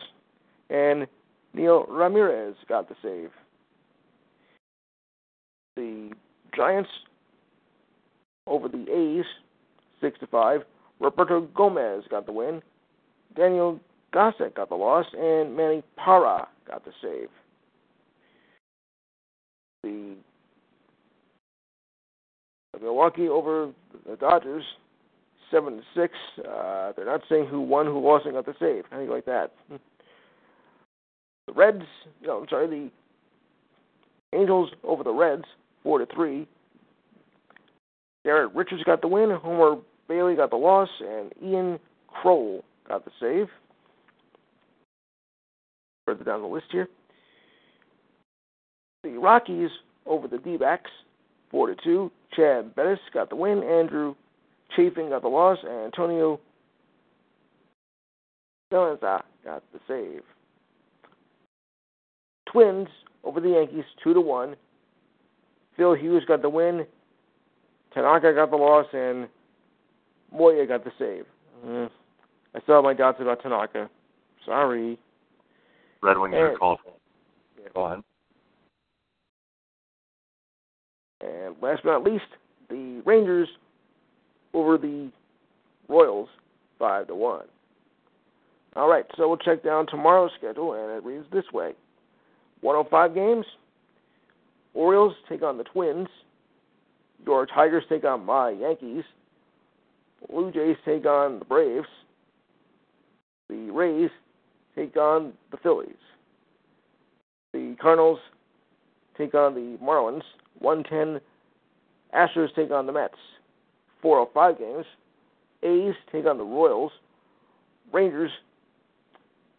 [0.71, 1.07] and
[1.55, 3.31] Neil Ramirez got the save.
[5.77, 6.11] The
[6.55, 6.89] Giants
[8.47, 9.27] over the A's,
[10.01, 10.63] six to five.
[11.01, 12.63] Roberto Gomez got the win.
[13.37, 13.79] Daniel
[14.13, 17.29] Gossett got the loss, and Manny Parra got the save.
[19.83, 20.17] The
[22.81, 23.73] Milwaukee over
[24.09, 24.65] the Dodgers,
[25.51, 26.15] seven to six.
[26.39, 28.85] Uh, they're not saying who won, who lost, and got the save.
[28.93, 29.53] You like that?
[29.69, 31.85] The Reds,
[32.23, 32.91] no, I'm sorry, the
[34.37, 35.45] Angels over the Reds,
[35.83, 36.47] four to three.
[38.25, 39.31] Garrett Richards got the win.
[39.31, 41.79] Homer Bailey got the loss, and Ian
[42.11, 43.47] Krol got the save.
[46.07, 46.89] Further down the list here,
[49.03, 49.71] the Rockies
[50.07, 50.91] over the D-backs,
[51.57, 52.13] four to two.
[52.37, 53.63] Chad Bettis got the win.
[53.63, 54.15] Andrew
[54.77, 56.39] Chafin got the loss, and Antonio
[58.71, 60.21] Gonza got the save.
[62.53, 62.89] Twins
[63.25, 64.55] over the Yankees, two to one.
[65.79, 66.85] Phil Hughes got the win.
[67.95, 69.27] Tanaka got the loss, and
[70.31, 71.25] Moya got the save.
[71.67, 71.89] Mm.
[72.55, 73.89] I still have my doubts about Tanaka.
[74.45, 74.99] Sorry.
[76.03, 76.81] Red Wings are called.
[77.59, 77.69] Yeah.
[77.75, 78.03] Go ahead.
[81.27, 82.25] And last but not least,
[82.71, 83.49] the Rangers
[84.55, 85.11] over the
[85.89, 86.29] Royals,
[86.79, 87.47] five to one.
[88.75, 91.73] All right, so we'll check down tomorrow's schedule, and it reads this way:
[92.61, 93.47] 105 games.
[94.75, 96.09] Orioles take on the Twins.
[97.25, 99.05] Your Tigers take on my Yankees.
[100.31, 101.87] Blue Jays take on the Braves.
[103.49, 104.11] The Rays
[104.75, 105.97] take on the Phillies.
[107.53, 108.19] The Cardinals
[109.17, 110.23] take on the Marlins.
[110.61, 111.21] 110.
[112.15, 113.15] Astros take on the Mets.
[114.03, 114.87] 405 games.
[115.63, 116.93] A's take on the Royals.
[117.93, 118.31] Rangers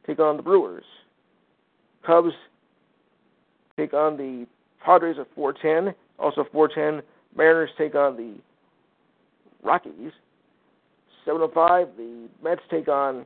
[0.06, 0.86] take on the Brewers.
[2.06, 2.34] Cubs
[3.78, 4.46] take on the
[4.84, 5.94] Padres at 410.
[6.20, 7.06] Also 410.
[7.36, 8.36] Mariners take on the
[9.64, 10.12] Rockies.
[11.26, 11.90] 705.
[11.98, 13.26] The Mets take on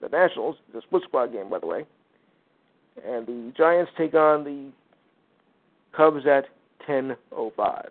[0.00, 0.56] the Nationals.
[0.68, 1.86] It's a split squad game, by the way.
[3.06, 4.70] And the Giants take on the
[5.96, 6.44] Cubs at
[6.88, 7.90] 10:05.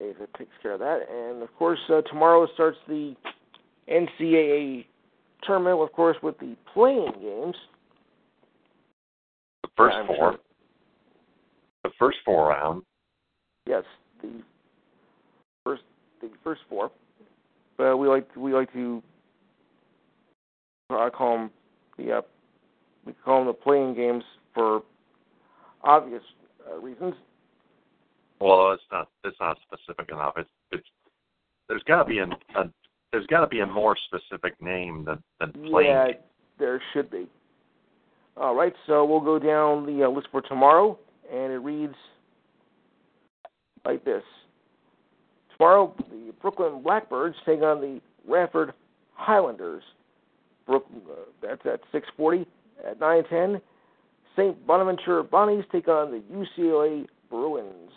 [0.00, 3.14] David takes care of that, and of course uh, tomorrow starts the
[3.88, 4.84] NCAA
[5.44, 7.56] tournament, of course, with the playing games.
[9.62, 10.16] The first four.
[10.16, 10.38] Sure.
[11.84, 12.84] The first four rounds.
[13.66, 13.84] Yes,
[14.20, 14.42] the
[15.64, 15.82] first
[16.20, 16.90] the first four.
[17.76, 19.02] But we like we like to
[20.90, 21.50] I call them
[21.96, 22.22] the uh,
[23.06, 24.82] we call them the playing games for
[25.84, 26.22] obvious
[26.70, 27.14] uh, reasons.
[28.40, 30.34] Well, it's not it's not specific enough.
[30.36, 30.86] It's it's
[31.68, 32.70] there's got to be a, a
[33.12, 35.52] there's got to be a more specific name than than.
[35.64, 36.08] Yeah,
[36.58, 37.26] there should be.
[38.36, 40.98] All right, so we'll go down the uh, list for tomorrow,
[41.32, 41.94] and it reads
[43.84, 44.24] like this.
[45.56, 48.72] Tomorrow, the Brooklyn Blackbirds take on the Radford
[49.14, 49.84] Highlanders.
[50.66, 52.46] Brooklyn, uh, that's at 6:40.
[52.84, 53.60] At 9:10,
[54.36, 54.66] St.
[54.66, 57.90] Bonaventure Bonnies take on the UCLA Bruins.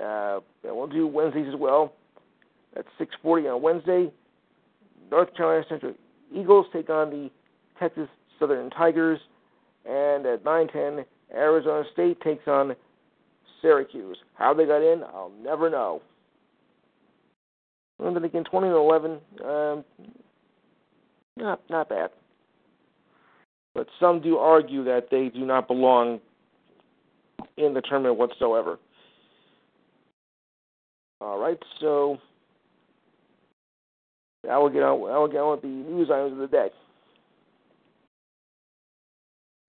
[0.00, 1.92] Uh, and we'll do Wednesdays as well.
[2.76, 4.12] At 6:40 on Wednesday,
[5.10, 5.94] North Carolina Central
[6.32, 7.30] Eagles take on the
[7.78, 8.08] Texas
[8.38, 9.20] Southern Tigers,
[9.84, 12.74] and at 9:10, Arizona State takes on
[13.62, 14.18] Syracuse.
[14.34, 16.02] How they got in, I'll never know.
[18.00, 19.84] And then again, 2011, um,
[21.36, 22.10] not not bad.
[23.74, 26.20] But some do argue that they do not belong
[27.56, 28.78] in the tournament whatsoever.
[31.20, 32.18] All right, so
[34.50, 35.10] I will get on.
[35.10, 36.68] I will get on with the news items of the day.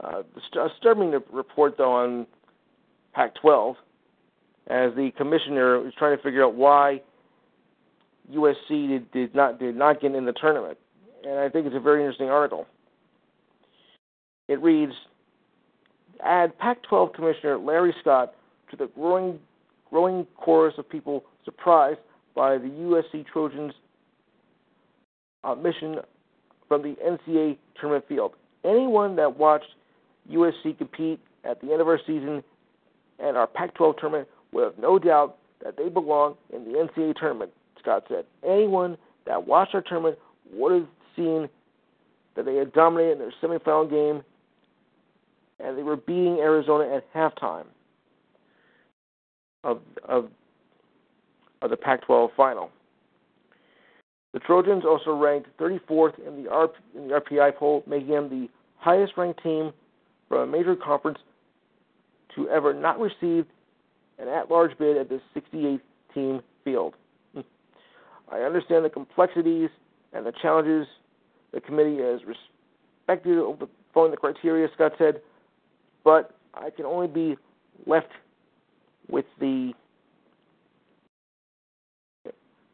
[0.03, 2.27] Uh, disturbing report though on
[3.13, 3.75] Pac-12
[4.67, 7.01] as the commissioner is trying to figure out why
[8.33, 10.77] USC did, did not did not get in the tournament,
[11.23, 12.67] and I think it's a very interesting article.
[14.47, 14.93] It reads:
[16.23, 18.33] Add Pac-12 Commissioner Larry Scott
[18.71, 19.39] to the growing
[19.89, 21.99] growing chorus of people surprised
[22.35, 23.73] by the USC Trojans'
[25.43, 25.97] uh, mission
[26.67, 28.33] from the NCAA tournament field.
[28.63, 29.69] Anyone that watched
[30.31, 32.43] USC compete at the end of our season
[33.19, 37.51] and our Pac-12 tournament will have no doubt that they belong in the NCAA tournament,
[37.79, 38.25] Scott said.
[38.43, 40.17] Anyone that watched our tournament
[40.51, 41.47] would have seen
[42.35, 44.23] that they had dominated in their semifinal game
[45.59, 47.65] and they were beating Arizona at halftime
[49.63, 50.29] of of
[51.61, 52.69] of the Pac-12 final.
[54.33, 58.49] The Trojans also ranked 34th in the, RP, in the RPI poll, making them the
[58.77, 59.71] highest ranked team
[60.27, 61.17] from a major conference
[62.35, 63.45] to ever not receive
[64.19, 65.79] an at large bid at the 68th
[66.13, 66.95] team field.
[68.31, 69.69] I understand the complexities
[70.13, 70.85] and the challenges
[71.53, 75.21] the committee has respected over following the criteria, Scott said,
[76.05, 77.35] but I can only be
[77.85, 78.07] left
[79.09, 79.73] with the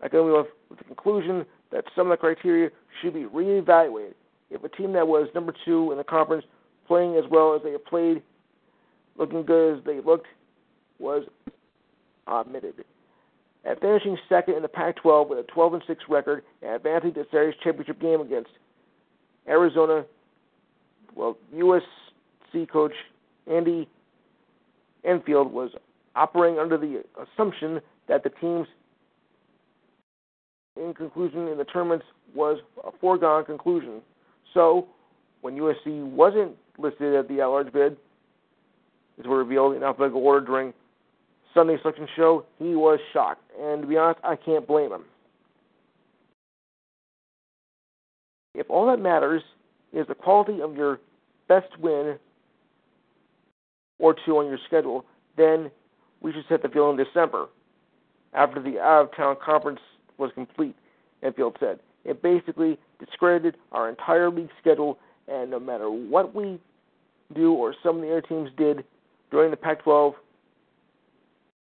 [0.03, 2.69] I can only left with the conclusion that some of the criteria
[3.01, 4.13] should be reevaluated.
[4.49, 6.43] If a team that was number two in the conference,
[6.87, 8.21] playing as well as they have played,
[9.17, 10.25] looking good as they looked,
[10.99, 11.23] was
[12.27, 12.83] omitted.
[13.63, 17.21] At finishing second in the Pac-12 with a 12 and 6 record and advancing to
[17.21, 18.49] the series championship game against
[19.47, 20.03] Arizona,
[21.15, 22.93] well, USC coach
[23.47, 23.87] Andy
[25.03, 25.71] Enfield was
[26.15, 28.67] operating under the assumption that the teams
[30.95, 34.01] conclusion in the tournaments was a foregone conclusion.
[34.53, 34.87] So,
[35.41, 37.97] when USC wasn't listed at the at-large bid,
[39.19, 40.73] as were revealed in alphabetical order during
[41.53, 43.43] Sunday selection show, he was shocked.
[43.59, 45.03] And to be honest, I can't blame him.
[48.53, 49.43] If all that matters
[49.93, 50.99] is the quality of your
[51.47, 52.17] best win
[54.01, 55.05] or two on your schedule,
[55.37, 55.71] then
[56.21, 57.47] we should set the field in December
[58.33, 59.79] after the out of town conference
[60.17, 60.75] was complete,
[61.23, 61.79] Enfield said.
[62.03, 64.97] It basically discredited our entire league schedule,
[65.27, 66.59] and no matter what we
[67.33, 68.83] do or some of the other teams did
[69.29, 70.13] during the Pac 12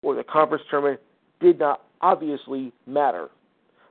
[0.02, 1.00] or the conference tournament
[1.42, 3.30] did not obviously matter.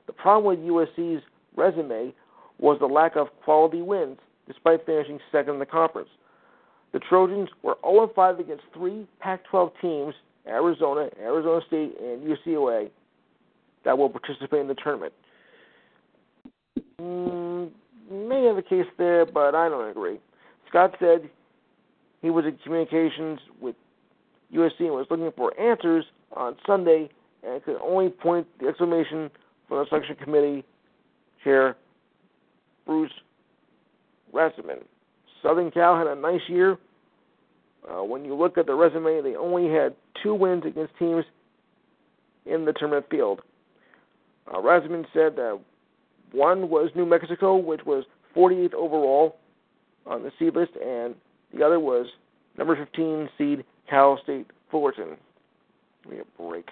[0.07, 1.21] The problem with USC's
[1.55, 2.13] resume
[2.57, 4.17] was the lack of quality wins,
[4.47, 6.09] despite finishing second in the conference.
[6.91, 10.13] The Trojans were 0 5 against three Pac 12 teams
[10.47, 12.89] Arizona, Arizona State, and UCLA
[13.85, 15.13] that will participate in the tournament.
[16.99, 17.69] Mm,
[18.11, 20.19] may have a case there, but I don't agree.
[20.67, 21.29] Scott said
[22.21, 23.75] he was in communications with
[24.53, 27.09] USC and was looking for answers on Sunday
[27.43, 29.29] and could only point the exclamation
[29.67, 30.63] from the selection committee
[31.43, 31.75] chair,
[32.85, 33.11] Bruce
[34.33, 34.83] Rasmussen.
[35.41, 36.77] Southern Cal had a nice year.
[37.89, 41.23] Uh, when you look at the resume, they only had two wins against teams
[42.45, 43.41] in the tournament field.
[44.53, 45.59] Uh, Rasmussen said that
[46.31, 48.03] one was New Mexico, which was
[48.35, 49.37] 48th overall
[50.05, 51.15] on the seed list, and
[51.53, 52.07] the other was
[52.57, 55.17] number 15 seed Cal State Fullerton.
[56.03, 56.69] Give me a break.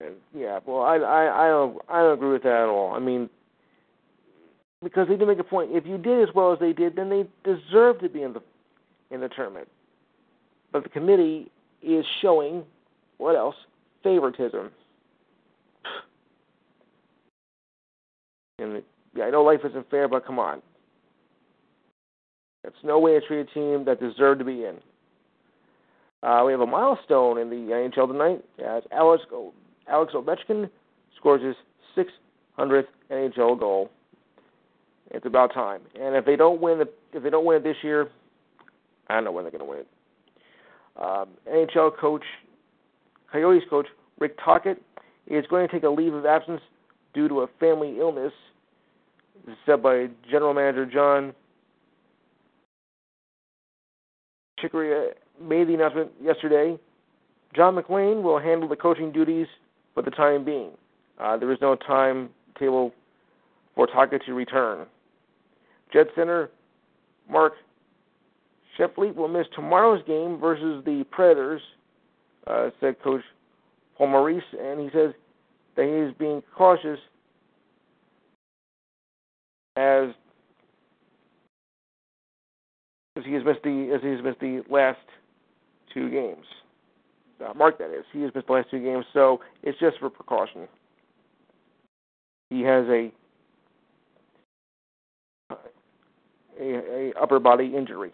[0.00, 2.92] And yeah, well, I I I don't I don't agree with that at all.
[2.92, 3.30] I mean,
[4.82, 5.70] because they did make a point.
[5.72, 8.42] If you did as well as they did, then they deserve to be in the
[9.10, 9.68] in the tournament.
[10.72, 11.50] But the committee
[11.82, 12.64] is showing
[13.18, 13.56] what else?
[14.02, 14.70] Favoritism.
[18.58, 18.82] And
[19.16, 20.62] yeah, I know life isn't fair, but come on.
[22.62, 24.76] That's no way to treat a team that deserved to be in.
[26.22, 29.24] Uh, we have a milestone in the NHL tonight as Alex
[29.88, 30.70] Alex Ovechkin
[31.16, 32.06] scores his
[32.56, 33.90] 600th NHL goal.
[35.12, 35.82] It's about time.
[36.00, 38.08] And if they don't win the, if they don't win it this year,
[39.08, 39.88] I don't know when they're going to win it.
[40.96, 42.24] Um, NHL coach,
[43.30, 43.86] Coyotes coach
[44.18, 44.80] Rick Tocchet
[45.26, 46.60] is going to take a leave of absence
[47.14, 48.32] due to a family illness.
[49.46, 51.34] This is said by General Manager John
[54.62, 55.10] Chayka
[55.40, 56.78] made the announcement yesterday.
[57.54, 59.46] John MacLean will handle the coaching duties
[59.94, 60.70] for the time being.
[61.18, 62.92] Uh, there is no timetable
[63.74, 64.86] for Tocchet to return.
[65.92, 66.50] Jet Center
[67.30, 67.54] Mark
[68.78, 71.60] Scheifele will miss tomorrow's game versus the Predators,
[72.46, 73.22] uh, said Coach
[73.96, 75.12] Paul Maurice, and he says
[75.76, 76.98] that he is being cautious
[79.76, 80.08] as
[83.16, 84.98] as he has missed the as he has missed the last
[85.92, 86.46] two games.
[87.44, 90.08] Uh, Mark, that is, he has missed the last two games, so it's just for
[90.08, 90.68] precaution.
[92.50, 93.12] He has a
[96.60, 98.12] a, a upper body injury,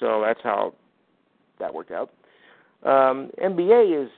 [0.00, 0.74] so that's how
[1.58, 2.10] that worked out.
[2.82, 4.10] Um, NBA is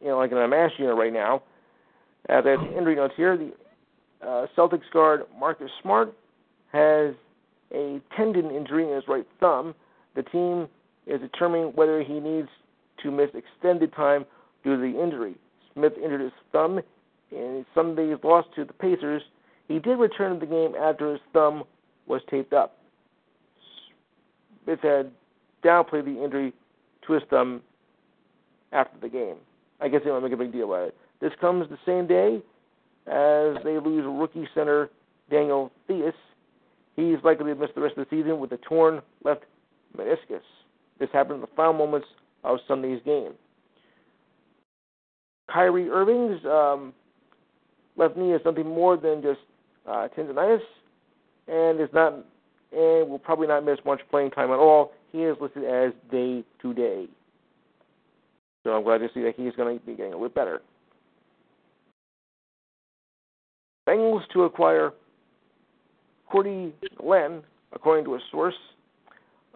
[0.00, 1.42] you know like in a mass unit right now.
[2.28, 3.36] Uh, there's injury notes here.
[3.36, 3.52] The
[4.26, 6.14] uh, Celtics guard Marcus Smart
[6.72, 7.14] has
[7.72, 9.74] a tendon injury in his right thumb.
[10.14, 10.68] The team
[11.06, 12.48] is determining whether he needs
[13.02, 14.24] to miss extended time
[14.62, 15.36] due to the injury.
[15.74, 16.80] Smith injured his thumb
[17.30, 19.22] in Sunday's loss to the Pacers.
[19.68, 21.64] He did return to the game after his thumb
[22.06, 22.78] was taped up.
[24.64, 25.10] Smith had
[25.64, 26.52] downplayed the injury
[27.06, 27.62] to his thumb
[28.72, 29.36] after the game.
[29.80, 30.96] I guess they don't make a big deal about it.
[31.20, 32.42] This comes the same day
[33.06, 34.90] as they lose rookie center
[35.30, 36.14] Daniel Theis.
[36.96, 39.44] He's likely to miss the rest of the season with a torn left
[39.96, 40.40] meniscus.
[40.98, 42.06] This happened in the final moments
[42.44, 43.32] of Sunday's game.
[45.50, 46.92] Kyrie Irving's um,
[47.96, 49.40] left knee is something more than just
[49.86, 50.60] uh, tendonitis,
[51.48, 52.14] and is not
[52.72, 54.92] and will probably not miss much playing time at all.
[55.12, 57.06] He is listed as day to day.
[58.64, 60.62] So I'm glad to see that he's going to be getting a little bit better.
[63.88, 64.92] Bengals to acquire
[66.30, 67.42] Cordy Glenn,
[67.72, 68.54] according to a source,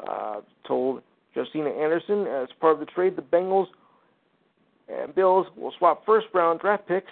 [0.07, 1.03] uh, told
[1.35, 3.67] Justina Anderson as part of the trade, the Bengals
[4.89, 7.11] and Bills will swap first round draft picks,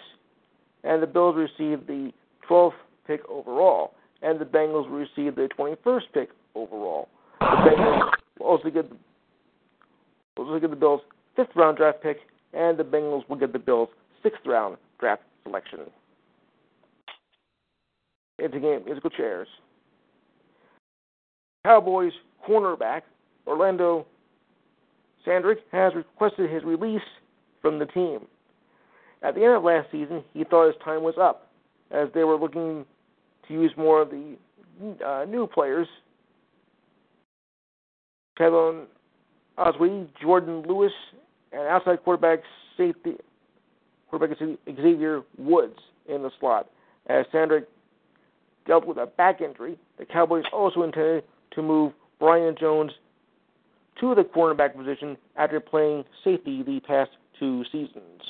[0.84, 2.12] and the Bills receive the
[2.48, 2.72] 12th
[3.06, 7.08] pick overall, and the Bengals will receive the 21st pick overall.
[7.40, 8.96] The Bengals will also get the,
[10.36, 11.00] also get the Bills'
[11.34, 12.18] fifth round draft pick,
[12.52, 13.88] and the Bengals will get the Bills'
[14.22, 15.80] sixth round draft selection.
[18.38, 19.48] Into game musical chairs.
[21.64, 22.12] Cowboys
[22.46, 23.02] cornerback
[23.46, 24.06] Orlando
[25.26, 27.00] Scandrick has requested his release
[27.60, 28.20] from the team.
[29.22, 31.48] At the end of last season, he thought his time was up,
[31.90, 32.84] as they were looking
[33.48, 34.36] to use more of the
[35.04, 35.88] uh, new players.
[38.36, 38.86] Kevin
[39.58, 40.92] Osweidy, Jourdan Lewis,
[41.52, 42.40] and outside quarterback
[42.76, 43.14] safety
[44.10, 45.78] quarterback Xavier Woods
[46.08, 46.68] in the slot.
[47.08, 47.64] As Scandrick
[48.66, 52.92] dealt with a back injury, the Cowboys also intended to move Byron Jones
[54.00, 58.22] to the cornerback position after playing safety the past two seasons.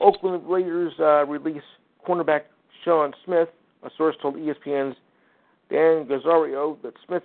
[0.00, 1.62] Oakland Raiders uh, release
[2.06, 2.42] cornerback
[2.84, 3.48] Sean Smith.
[3.82, 4.96] A source told ESPN's
[5.70, 7.22] Dan Graziano that Smith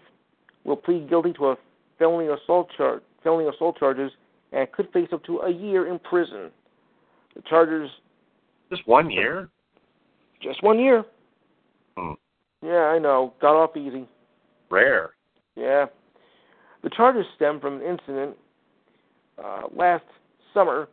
[0.64, 1.58] will plead guilty to a
[2.00, 4.12] felony assault char- felony assault charges
[4.52, 6.52] and could face up to a year in prison.
[7.36, 7.90] The Chargers.
[8.70, 9.50] Just one year.
[10.42, 11.04] Just one year.
[11.98, 12.14] Hmm.
[12.64, 13.34] Yeah, I know.
[13.42, 14.08] Got off easy.
[14.70, 15.12] Rare.
[15.56, 15.86] Yeah.
[16.84, 18.36] The charges stem from an incident
[19.44, 20.06] uh, last
[20.54, 20.88] summer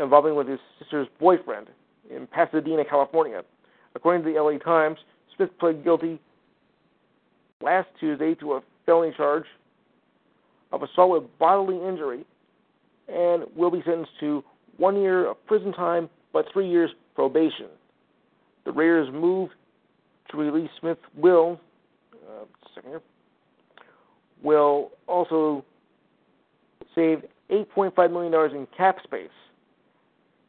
[0.00, 1.68] involving with his sister's boyfriend
[2.10, 3.42] in Pasadena, California.
[3.94, 4.98] According to the LA Times,
[5.34, 6.20] Smith pled guilty
[7.60, 9.44] last Tuesday to a felony charge
[10.72, 12.24] of assault with bodily injury
[13.08, 14.44] and will be sentenced to
[14.76, 17.68] one year of prison time but three years probation.
[18.64, 19.50] The Raiders' move
[20.30, 21.60] to release Smith will,
[22.14, 22.44] uh,
[22.74, 23.02] second here,
[24.42, 25.64] will also
[26.94, 29.28] save $8.5 million in cap space.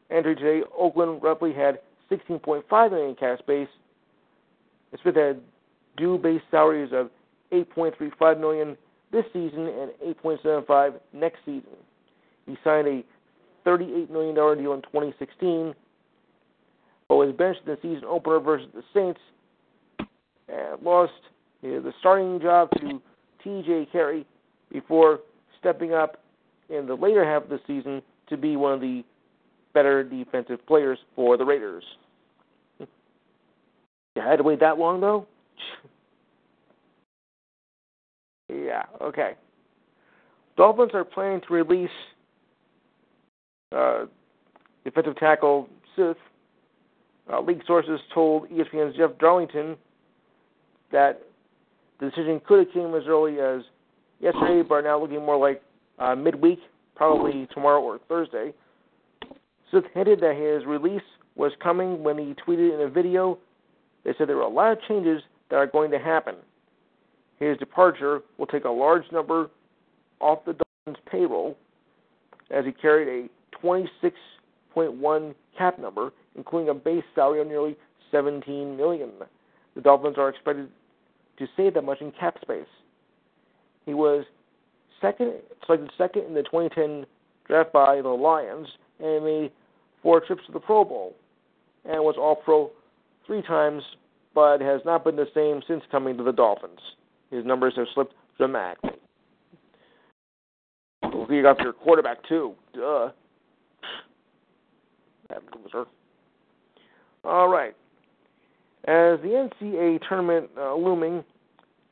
[0.09, 1.79] Entry today, Oakland roughly had
[2.09, 3.67] 16.5 million in cap space.
[5.01, 5.41] Smith had
[5.97, 7.09] due base salaries of
[7.51, 8.77] 8.35 million
[9.11, 9.91] this season and
[10.23, 11.75] 8.75 next season.
[12.45, 13.03] He signed a
[13.65, 15.73] 38 million dollar deal in 2016,
[17.09, 19.19] but was benched in the season opener versus the Saints
[20.47, 21.11] and lost
[21.61, 23.01] the starting job to
[23.43, 23.89] T.J.
[23.91, 24.25] Carrie
[24.71, 25.19] before
[25.59, 26.21] stepping up
[26.69, 29.03] in the later half of the season to be one of the
[29.78, 31.84] better defensive players for the Raiders.
[34.15, 35.28] You had to wait that long, though?
[38.51, 39.36] yeah, okay.
[40.57, 41.91] Dolphins are planning to release
[43.75, 44.05] uh,
[44.84, 46.15] defensive tackle Suh.
[47.32, 49.78] Uh, league sources told ESPN's Jeff Darlington
[50.91, 51.21] that
[51.99, 53.61] the decision could have came as early as
[54.19, 55.61] yesterday, but are now looking more like
[55.99, 56.57] uh, midweek,
[56.95, 58.51] probably tomorrow or Thursday.
[59.72, 61.01] Suh hinted that his release
[61.36, 63.38] was coming when he tweeted in a video.
[64.03, 66.36] They said there were a lot of changes that are going to happen.
[67.39, 69.49] His departure will take a large number
[70.20, 70.55] off the
[70.86, 71.57] Dolphins' payroll,
[72.49, 77.76] as he carried a 26.1 cap number, including a base salary of nearly
[78.11, 79.11] 17 million.
[79.76, 80.70] The Dolphins are expected
[81.38, 82.65] to save that much in cap space.
[83.86, 84.26] He was
[85.01, 85.34] second,
[85.65, 87.05] selected second in the 2010
[87.45, 88.68] draft by the Lions
[88.99, 89.51] and made
[90.01, 91.15] four trips to the Pro Bowl
[91.85, 92.71] and was All Pro
[93.25, 93.83] three times,
[94.33, 96.79] but has not been the same since coming to the Dolphins.
[97.31, 98.91] His numbers have slipped dramatically.
[101.03, 102.53] You got your quarterback too.
[102.73, 103.09] Duh.
[105.29, 105.85] That loser.
[107.23, 107.75] All right.
[108.85, 111.23] As the NCAA tournament uh, looming,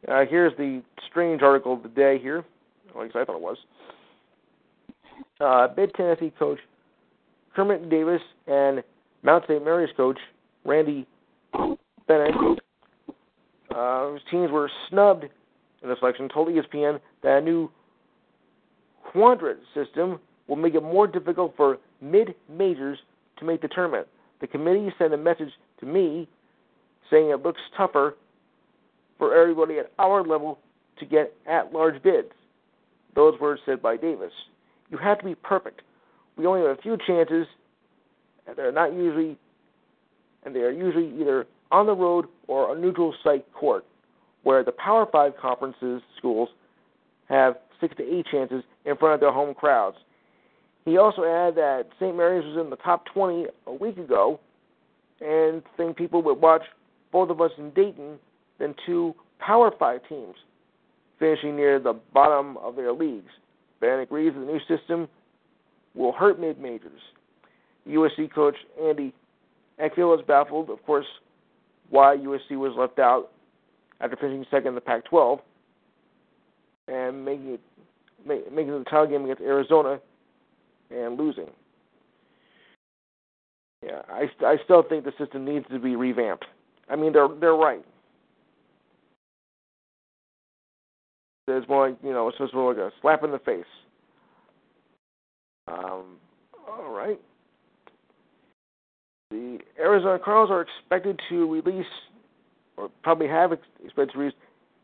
[0.07, 2.45] uh, here's the strange article of the day here.
[2.89, 3.57] At least I thought it was.
[5.41, 6.59] Uh, Tennessee coach
[7.55, 8.83] Kermit Davis and
[9.23, 9.63] Mount St.
[9.63, 10.19] Mary's coach
[10.65, 11.07] Randy
[12.07, 12.35] Bennett,
[13.73, 15.25] uh, whose teams were snubbed
[15.81, 17.71] in the selection, told ESPN that a new
[19.11, 22.99] quadrant system will make it more difficult for mid majors
[23.37, 24.07] to make the tournament.
[24.41, 26.27] The committee sent a message to me
[27.09, 28.15] saying it looks tougher
[29.17, 30.59] for everybody at our level
[30.99, 32.29] to get at large bids.
[33.15, 34.31] Those words said by Davis.
[34.89, 35.81] You have to be perfect.
[36.37, 37.47] We only have a few chances,
[38.47, 39.37] and they're not usually,
[40.43, 43.85] and they are usually either on the road or a neutral site court,
[44.43, 46.49] where the Power Five conferences schools
[47.29, 49.97] have six to eight chances in front of their home crowds.
[50.85, 52.15] He also added that St.
[52.15, 54.39] Mary's was in the top 20 a week ago,
[55.19, 56.61] and think people would watch
[57.11, 58.19] both of us in Dayton
[58.59, 60.35] than two Power Five teams
[61.19, 63.31] finishing near the bottom of their leagues.
[63.79, 65.07] Bannon agrees that the new system
[65.95, 67.01] will hurt mid majors.
[67.87, 69.13] USC coach Andy
[69.79, 71.05] Enfield is baffled, of course,
[71.89, 73.31] why USC was left out
[74.01, 75.39] after finishing second in the Pac 12
[76.87, 77.61] and making it
[78.25, 79.99] making the title game against Arizona
[80.89, 81.49] and losing.
[83.83, 86.45] Yeah, I I still think the system needs to be revamped.
[86.89, 87.83] I mean, they're they're right.
[91.47, 93.65] It's more like you know, it's just more like a slap in the face.
[95.67, 96.17] Um,
[96.67, 97.19] all right.
[99.31, 101.85] The Arizona Cardinals are expected to release,
[102.77, 104.35] or probably have expected to release,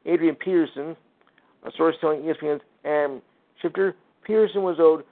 [0.05, 0.95] Adrian Peterson.
[1.63, 3.21] A source telling ESPN and
[3.63, 3.93] Schefter
[4.25, 5.03] Peterson was owed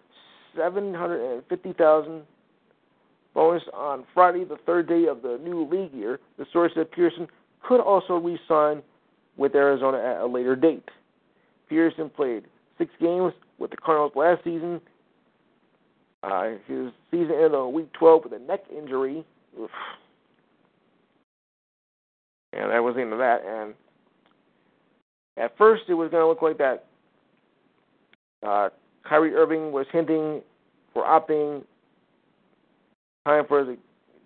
[0.57, 2.24] seven hundred and fifty thousand
[3.36, 6.20] bonus on Friday, the third day of the new league year.
[6.38, 7.28] The source said Pearson
[7.61, 8.82] could also re-sign
[9.38, 10.89] with Arizona at a later date.
[11.70, 12.45] Pearson played
[12.78, 14.82] six games with the Cardinals last season.
[16.22, 19.26] Uh, his season ended on week 12 with a neck injury.
[19.59, 19.70] Oof.
[22.53, 23.41] And that was the end of that.
[23.45, 23.74] And
[25.38, 26.86] at first, it was going to look like that
[28.45, 28.70] uh,
[29.07, 30.41] Kyrie Irving was hinting
[30.93, 31.63] for opting
[33.26, 33.78] time for his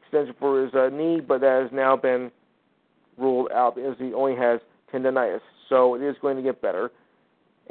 [0.02, 2.32] extension for his uh, knee, but that has now been
[3.18, 4.60] ruled out because he only has
[4.94, 5.42] tendonitis.
[5.70, 6.92] So it is going to get better,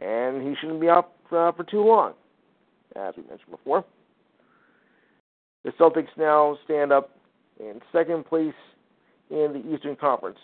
[0.01, 2.15] and he shouldn't be out uh, for too long,
[2.97, 3.85] as we mentioned before.
[5.65, 7.11] The Celtics now stand up
[7.61, 8.55] in second place
[9.31, 10.39] in the Eastern Conference,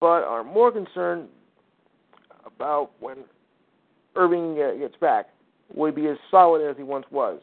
[0.00, 1.28] but are more concerned
[2.44, 3.18] about when
[4.16, 5.26] Irving uh, gets back.
[5.74, 7.40] Will he be as solid as he once was?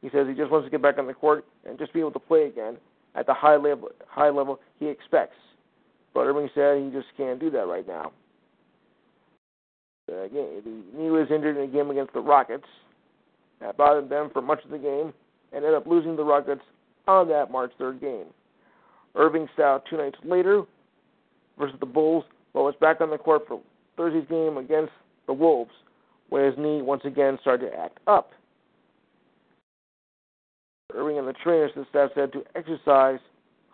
[0.00, 2.10] He says he just wants to get back on the court and just be able
[2.12, 2.76] to play again
[3.14, 5.36] at the high level high level he expects.
[6.12, 8.12] But Irving said he just can't do that right now.
[10.10, 12.66] Uh, again, the knee was injured in a game against the Rockets.
[13.62, 15.12] That bothered them for much of the game
[15.52, 16.62] and ended up losing the Rockets
[17.06, 18.26] on that March 3rd game.
[19.14, 20.62] Irving out two nights later
[21.58, 23.60] versus the Bulls, but was back on the court for
[23.96, 24.92] Thursday's game against
[25.26, 25.70] the Wolves,
[26.28, 28.30] where his knee once again started to act up.
[30.94, 33.20] Irving and the trainers and staff said to exercise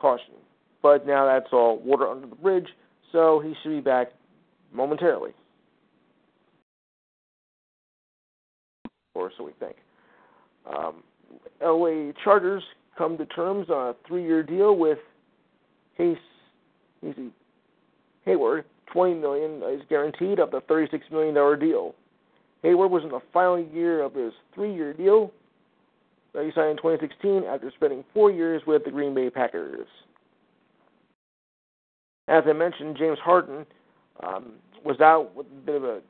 [0.00, 0.34] caution.
[0.82, 2.68] But now that's all water under the bridge,
[3.10, 4.08] so he should be back
[4.72, 5.32] momentarily.
[9.18, 9.76] Or so we think.
[10.66, 11.02] Um,
[11.60, 12.62] LA Chargers
[12.96, 14.98] come to terms on a three-year deal with
[15.96, 16.16] Hayes,
[18.24, 18.64] Hayward.
[18.92, 21.94] Twenty million is guaranteed of the thirty-six million dollar deal.
[22.62, 25.30] Hayward was in the final year of his three-year deal
[26.32, 29.86] that he signed in 2016 after spending four years with the Green Bay Packers.
[32.28, 33.64] As I mentioned, James Harden
[34.22, 34.52] um,
[34.84, 36.00] was out with a bit of a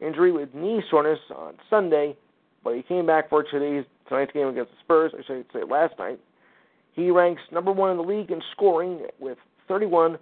[0.00, 2.16] injury with knee soreness on Sunday,
[2.64, 5.12] but he came back for today's tonight's game against the Spurs.
[5.18, 6.18] I should say last night.
[6.92, 9.38] He ranks number one in the league in scoring with
[9.68, 10.18] 31.1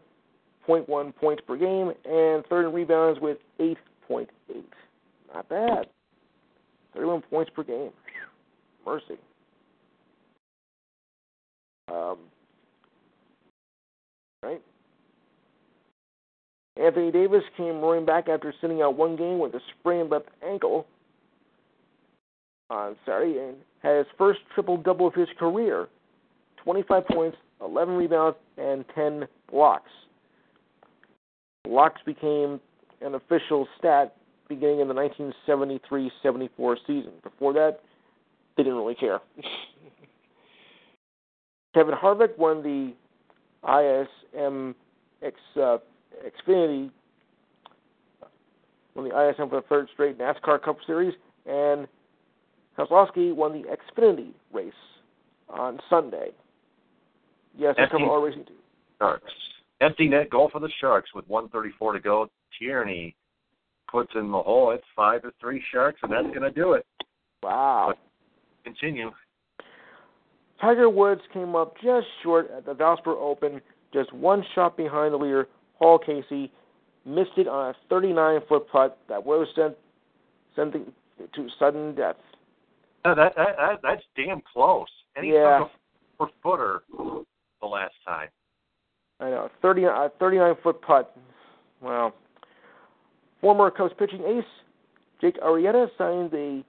[1.17, 4.27] points per game and third in rebounds with 8.8.
[5.35, 5.87] Not bad.
[6.95, 7.91] 31 points per game
[8.89, 9.19] mercy.
[11.93, 12.19] Um,
[14.43, 14.63] right?
[16.81, 20.87] Anthony Davis came roaring back after sitting out one game with a sprained left ankle
[22.71, 25.89] on Saturday and had his first triple double of his career
[26.63, 29.91] 25 points, 11 rebounds, and 10 blocks.
[31.65, 32.61] Blocks became
[33.01, 34.15] an official stat
[34.49, 37.13] beginning in the 1973 74 season.
[37.23, 37.81] Before that,
[38.57, 39.21] they didn't really care.
[41.75, 42.93] Kevin Harvick won the
[43.65, 44.75] ISM
[45.23, 45.79] X, uh,
[46.23, 46.91] Xfinity,
[48.95, 51.15] won the ISM for the third straight NASCAR Cup Series,
[51.47, 51.87] and
[52.79, 54.73] Keselowski won the Xfinity race
[55.49, 56.31] on Sunday.
[57.57, 58.55] Yes, I cover all racing too.
[58.99, 59.33] Sharks.
[59.81, 62.29] Empty net goal for the Sharks with 134 to go.
[62.59, 63.15] Tierney
[63.91, 64.71] puts in the hole.
[64.73, 66.87] It's five to three Sharks, and that's going to do it.
[67.43, 67.95] Wow.
[68.65, 69.11] Continue.
[70.61, 73.61] Tiger Woods came up just short at the Valspar Open,
[73.93, 75.49] just one shot behind the leader,
[75.79, 76.51] Paul Casey.
[77.05, 79.75] Missed it on a 39 foot putt that would have sent,
[80.55, 82.17] sent it to sudden death.
[83.05, 84.89] No, that, that, that that's damn close.
[85.17, 85.59] And he Yeah.
[85.61, 85.71] took a
[86.19, 86.83] four footer
[87.61, 88.29] the last time.
[89.21, 91.17] I know, 30, a 39 foot putt.
[91.81, 92.13] Wow.
[93.41, 94.45] Former Cubs pitching ace
[95.21, 96.65] Jake Arrieta signed a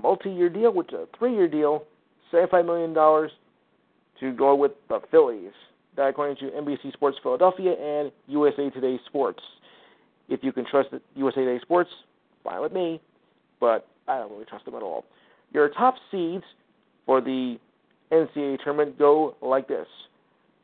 [0.00, 1.84] multi year deal, which is a three year deal,
[2.32, 2.94] $75 million
[4.20, 5.52] to go with the Phillies.
[5.96, 9.42] That according to NBC Sports Philadelphia and USA Today Sports.
[10.28, 11.90] If you can trust USA Today Sports,
[12.42, 13.00] fine with me,
[13.60, 15.04] but I don't really trust them at all.
[15.52, 16.44] Your top seeds
[17.04, 17.58] for the
[18.10, 19.86] NCAA tournament go like this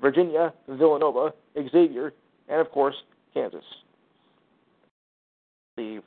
[0.00, 2.12] Virginia, Villanova, Xavier,
[2.48, 2.94] and of course,
[3.34, 3.64] Kansas.
[5.76, 6.00] The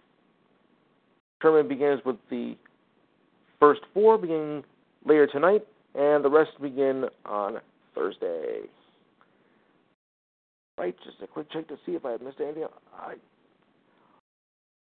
[1.41, 2.55] tournament begins with the
[3.59, 4.63] first four beginning
[5.05, 5.65] later tonight,
[5.95, 7.59] and the rest begin on
[7.95, 8.61] Thursday.
[10.78, 12.65] Right, just a quick check to see if I missed anything.
[12.97, 13.15] I,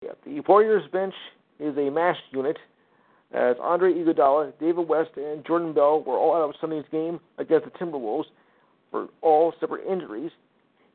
[0.04, 1.14] yeah, the Warriors bench
[1.60, 2.58] is a mashed unit
[3.34, 7.66] as Andre Iguodala, David West, and Jordan Bell were all out of Sunday's game against
[7.66, 8.26] the Timberwolves
[8.92, 10.32] for all separate injuries.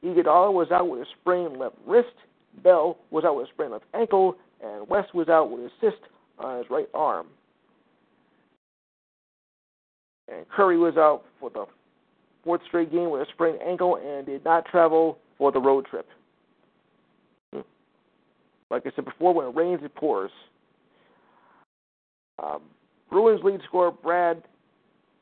[0.05, 2.15] Iguodala was out with a sprained left wrist,
[2.63, 6.03] Bell was out with a sprained left ankle, and West was out with a cyst
[6.39, 7.27] on his right arm.
[10.29, 11.67] And Curry was out for the
[12.45, 16.07] fourth straight game with a sprained ankle and did not travel for the road trip.
[17.53, 17.61] Hmm.
[18.71, 20.31] Like I said before, when it rains, it pours.
[22.43, 22.63] Um,
[23.11, 24.43] Bruins lead scorer Brad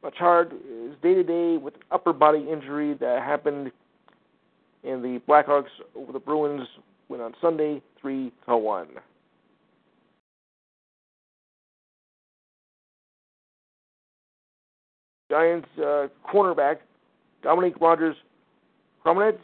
[0.02, 3.70] Marchand is day to day with an upper body injury that happened
[4.82, 6.66] in the Blackhawks over the Bruins
[7.08, 8.88] win on Sunday, three to one.
[15.30, 16.78] Giants uh, cornerback
[17.43, 18.16] Dominique Rogers
[19.05, 19.38] Cromanitz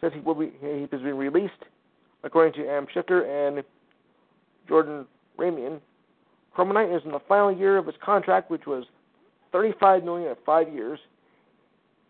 [0.00, 1.52] says he will be he has been released,
[2.24, 3.62] according to Adam Schefter and
[4.68, 5.06] Jordan
[5.38, 5.80] Raanan.
[6.54, 8.84] Cromartie is in the final year of his contract, which was
[9.52, 10.98] thirty-five million at five years.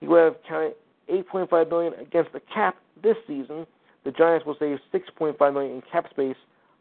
[0.01, 0.75] He will have counted
[1.09, 3.67] eight point five million against the cap this season.
[4.05, 6.37] The Giants will save six point five million in cap space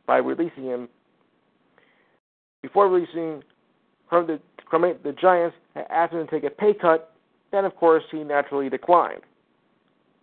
[0.05, 0.89] by releasing him.
[2.61, 3.43] Before releasing
[4.09, 7.10] Cromartie, the Giants had asked him to take a pay cut,
[7.51, 9.21] and of course he naturally declined,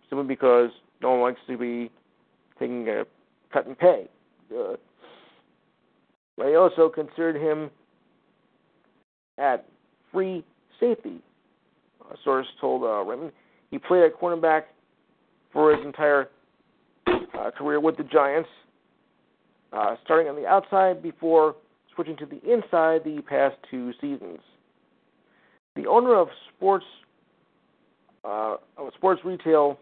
[0.09, 0.69] simply because
[1.01, 1.91] no one likes to be
[2.59, 3.05] taking a
[3.51, 4.07] cut in pay.
[4.51, 4.75] Uh,
[6.37, 7.69] they also considered him
[9.37, 9.65] at
[10.11, 10.43] free
[10.79, 11.21] safety.
[12.11, 13.31] A source told uh, Raymond
[13.69, 14.63] he played at cornerback
[15.53, 16.29] for his entire
[17.07, 18.49] uh, career with the Giants,
[19.73, 21.55] uh, starting on the outside before
[21.93, 24.39] switching to the inside the past two seasons.
[25.75, 26.85] The owner of sports
[28.23, 29.79] uh, of sports retail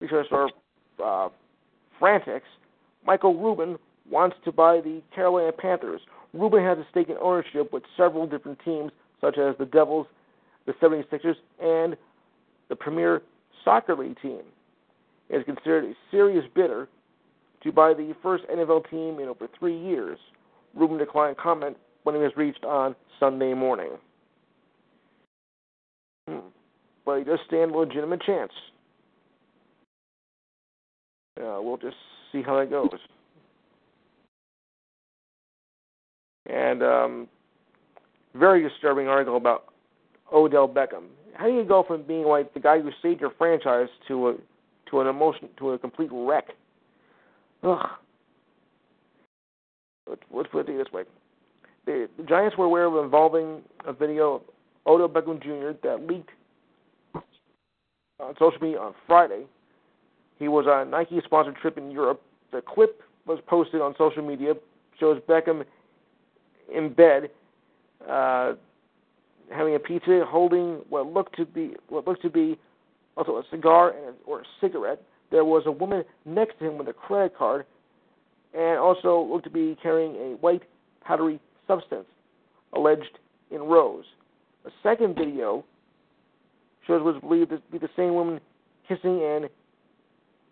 [0.00, 0.50] retail store
[1.04, 1.28] uh,
[1.98, 2.46] Fanatics,
[3.06, 3.78] Michael Rubin
[4.10, 6.00] wants to buy the Carolina Panthers.
[6.32, 8.90] Rubin has a stake in ownership with several different teams,
[9.20, 10.06] such as the Devils,
[10.66, 11.96] the 76ers, and
[12.68, 13.22] the Premier
[13.64, 14.40] Soccer League team.
[15.28, 16.88] Is considered a serious bidder
[17.62, 20.18] to buy the first NFL team in over three years.
[20.74, 23.90] Rubin declined comment when he was reached on Sunday morning.
[26.26, 26.38] Hmm.
[27.20, 28.50] He does stand a legitimate chance.
[31.38, 31.96] Uh, we'll just
[32.32, 32.88] see how that goes.
[36.46, 37.28] And um,
[38.34, 39.66] very disturbing article about
[40.32, 41.08] Odell Beckham.
[41.34, 44.34] How do you go from being like the guy who saved your franchise to a
[44.90, 46.46] to an emotion to a complete wreck?
[47.62, 47.86] Ugh.
[50.08, 51.02] Let's, let's put it this way:
[51.84, 54.42] the, the Giants were aware of involving a video of
[54.86, 55.78] Odell Beckham Jr.
[55.86, 56.30] that leaked
[58.20, 59.44] on social media on Friday.
[60.38, 62.22] He was on a Nike-sponsored trip in Europe.
[62.52, 64.54] The clip was posted on social media.
[64.98, 65.64] Shows Beckham
[66.74, 67.30] in bed,
[68.08, 68.54] uh,
[69.50, 72.58] having a pizza, holding what looked to be what looked to be
[73.16, 75.02] also a cigar and a, or a cigarette.
[75.30, 77.64] There was a woman next to him with a credit card,
[78.54, 80.62] and also looked to be carrying a white
[81.04, 82.06] powdery substance,
[82.72, 83.18] alleged
[83.50, 84.04] in rose.
[84.66, 85.64] A second video
[86.86, 88.40] shows was believed to be the same woman
[88.88, 89.48] kissing and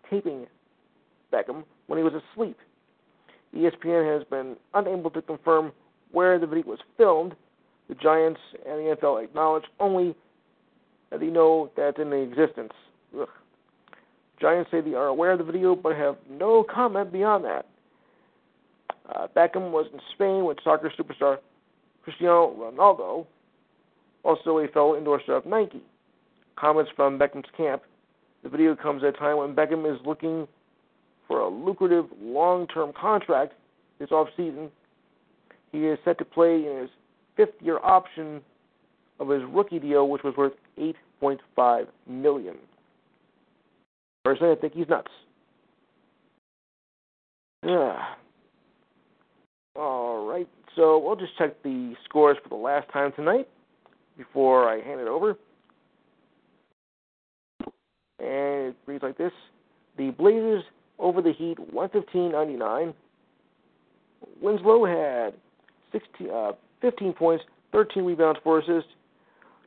[0.09, 0.47] taping
[1.33, 2.57] Beckham when he was asleep.
[3.55, 5.71] ESPN has been unable to confirm
[6.11, 7.35] where the video was filmed.
[7.87, 10.15] The Giants and the NFL acknowledge only
[11.09, 12.73] that they know that's in existence.
[13.19, 13.27] Ugh.
[14.39, 17.65] Giants say they are aware of the video but have no comment beyond that.
[19.13, 21.39] Uh, Beckham was in Spain with soccer superstar
[22.03, 23.25] Cristiano Ronaldo,
[24.23, 25.81] also a fellow endorser of Nike.
[26.59, 27.83] Comments from Beckham's camp.
[28.43, 30.47] The video comes at a time when Beckham is looking
[31.27, 33.53] for a lucrative long-term contract
[33.99, 34.69] this offseason.
[35.71, 36.89] He is set to play in his
[37.37, 38.41] fifth-year option
[39.19, 40.53] of his rookie deal, which was worth
[41.21, 42.55] 8.5 million.
[44.25, 45.11] Personally, I think he's nuts.
[47.65, 47.99] Yeah.
[49.75, 50.47] All right.
[50.75, 53.47] So we'll just check the scores for the last time tonight
[54.17, 55.37] before I hand it over.
[58.19, 59.31] And it reads like this:
[59.97, 60.63] The Blazers
[60.99, 62.93] over the Heat, 115.99.
[64.41, 65.33] Winslow had
[65.91, 66.51] 16, uh,
[66.81, 68.91] 15 points, 13 rebounds, 4 assists.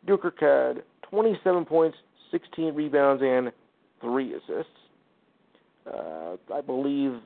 [0.06, 1.96] Nurkic had 27 points,
[2.30, 3.52] 16 rebounds, and
[4.00, 4.72] 3 assists.
[5.86, 7.18] Uh, I believe,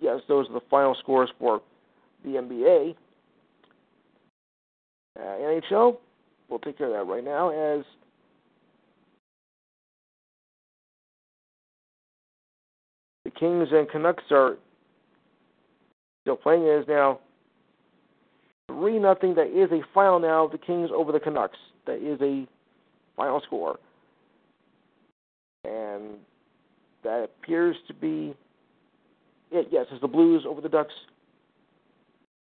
[0.00, 1.60] yes, those are the final scores for
[2.24, 2.94] the NBA.
[5.18, 5.98] Uh, NHL,
[6.48, 7.84] we'll take care of that right now as
[13.30, 14.56] the Kings and Canucks are
[16.22, 16.62] still playing.
[16.62, 17.20] It is now
[18.68, 19.34] three nothing.
[19.34, 20.48] That is a final now.
[20.48, 21.58] The Kings over the Canucks.
[21.86, 22.46] That is a
[23.16, 23.78] final score,
[25.64, 26.14] and
[27.02, 28.34] that appears to be
[29.50, 29.68] it.
[29.70, 30.94] Yes, it's the Blues over the Ducks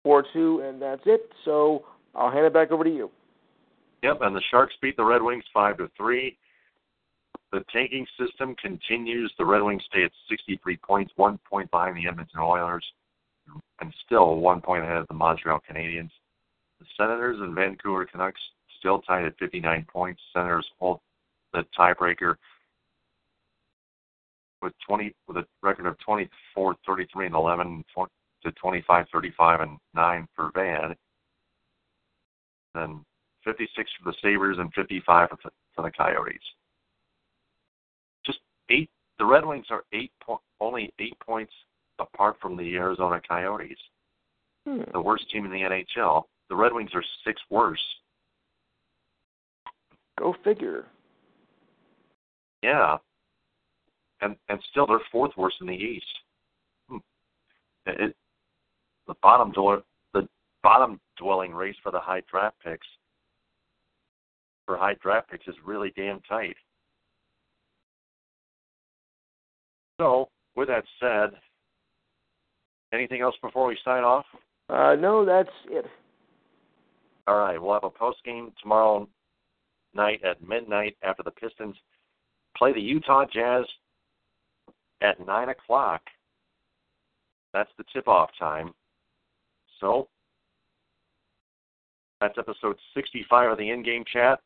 [0.02, 1.30] four two, and that's it.
[1.44, 1.84] So
[2.14, 3.10] I'll hand it back over to you.
[4.02, 6.36] Yep, and the Sharks beat the Red Wings five to three.
[7.52, 9.32] The tanking system continues.
[9.38, 12.84] The Red Wings stay at 63 points, one point behind the Edmonton Oilers,
[13.80, 16.10] and still one point ahead of the Montreal Canadiens.
[16.78, 18.40] The Senators and Vancouver Canucks
[18.78, 20.20] still tied at 59 points.
[20.34, 21.00] Senators hold
[21.54, 22.34] the tiebreaker
[24.60, 27.84] with 20 with a record of 24, 33, and 11
[28.44, 30.94] to 25, 35, and 9 for Van.
[32.74, 33.04] Then
[33.44, 36.42] 56 for the Sabres and 55 for the, Coyotes
[38.70, 38.90] eight.
[39.18, 41.52] The Red Wings are eight po- only eight points
[41.98, 43.78] apart from the Arizona Coyotes,
[44.66, 44.82] hmm.
[44.92, 46.24] the worst team in the NHL.
[46.48, 47.82] The Red Wings are six worse.
[50.18, 50.86] Go figure.
[52.62, 52.96] Yeah,
[54.20, 56.06] and and still they're fourth worst in the East.
[56.88, 56.96] Hmm.
[57.86, 58.16] It,
[59.06, 60.28] the bottom door, the
[60.62, 62.86] bottom dwelling race for the high draft picks
[64.68, 66.54] for high draft picks is really damn tight.
[69.98, 71.38] So, with that said,
[72.92, 74.24] anything else before we sign off?
[74.68, 75.86] Uh, no, that's it.
[77.26, 79.08] All right, we'll have a post game tomorrow
[79.94, 81.76] night at midnight after the Pistons
[82.56, 83.64] play the Utah Jazz
[85.02, 86.02] at nine o'clock.
[87.52, 88.72] That's the tip-off time.
[89.80, 90.08] So
[92.20, 94.40] that's episode 65 of the in-game chat.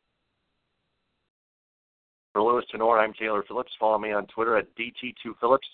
[2.32, 3.72] For Louis Tenore, I'm Taylor Phillips.
[3.78, 5.68] Follow me on Twitter at DT2Phillips.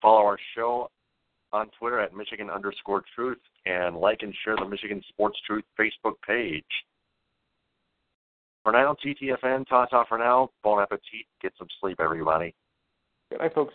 [0.00, 0.88] Follow our show
[1.52, 6.14] on Twitter at Michigan underscore truth and like and share the Michigan Sports Truth Facebook
[6.26, 6.64] page.
[8.64, 10.50] For now, TTFN, ta ta for now.
[10.64, 11.26] Bon appetit.
[11.40, 12.54] Get some sleep, everybody.
[13.30, 13.74] Good night, folks.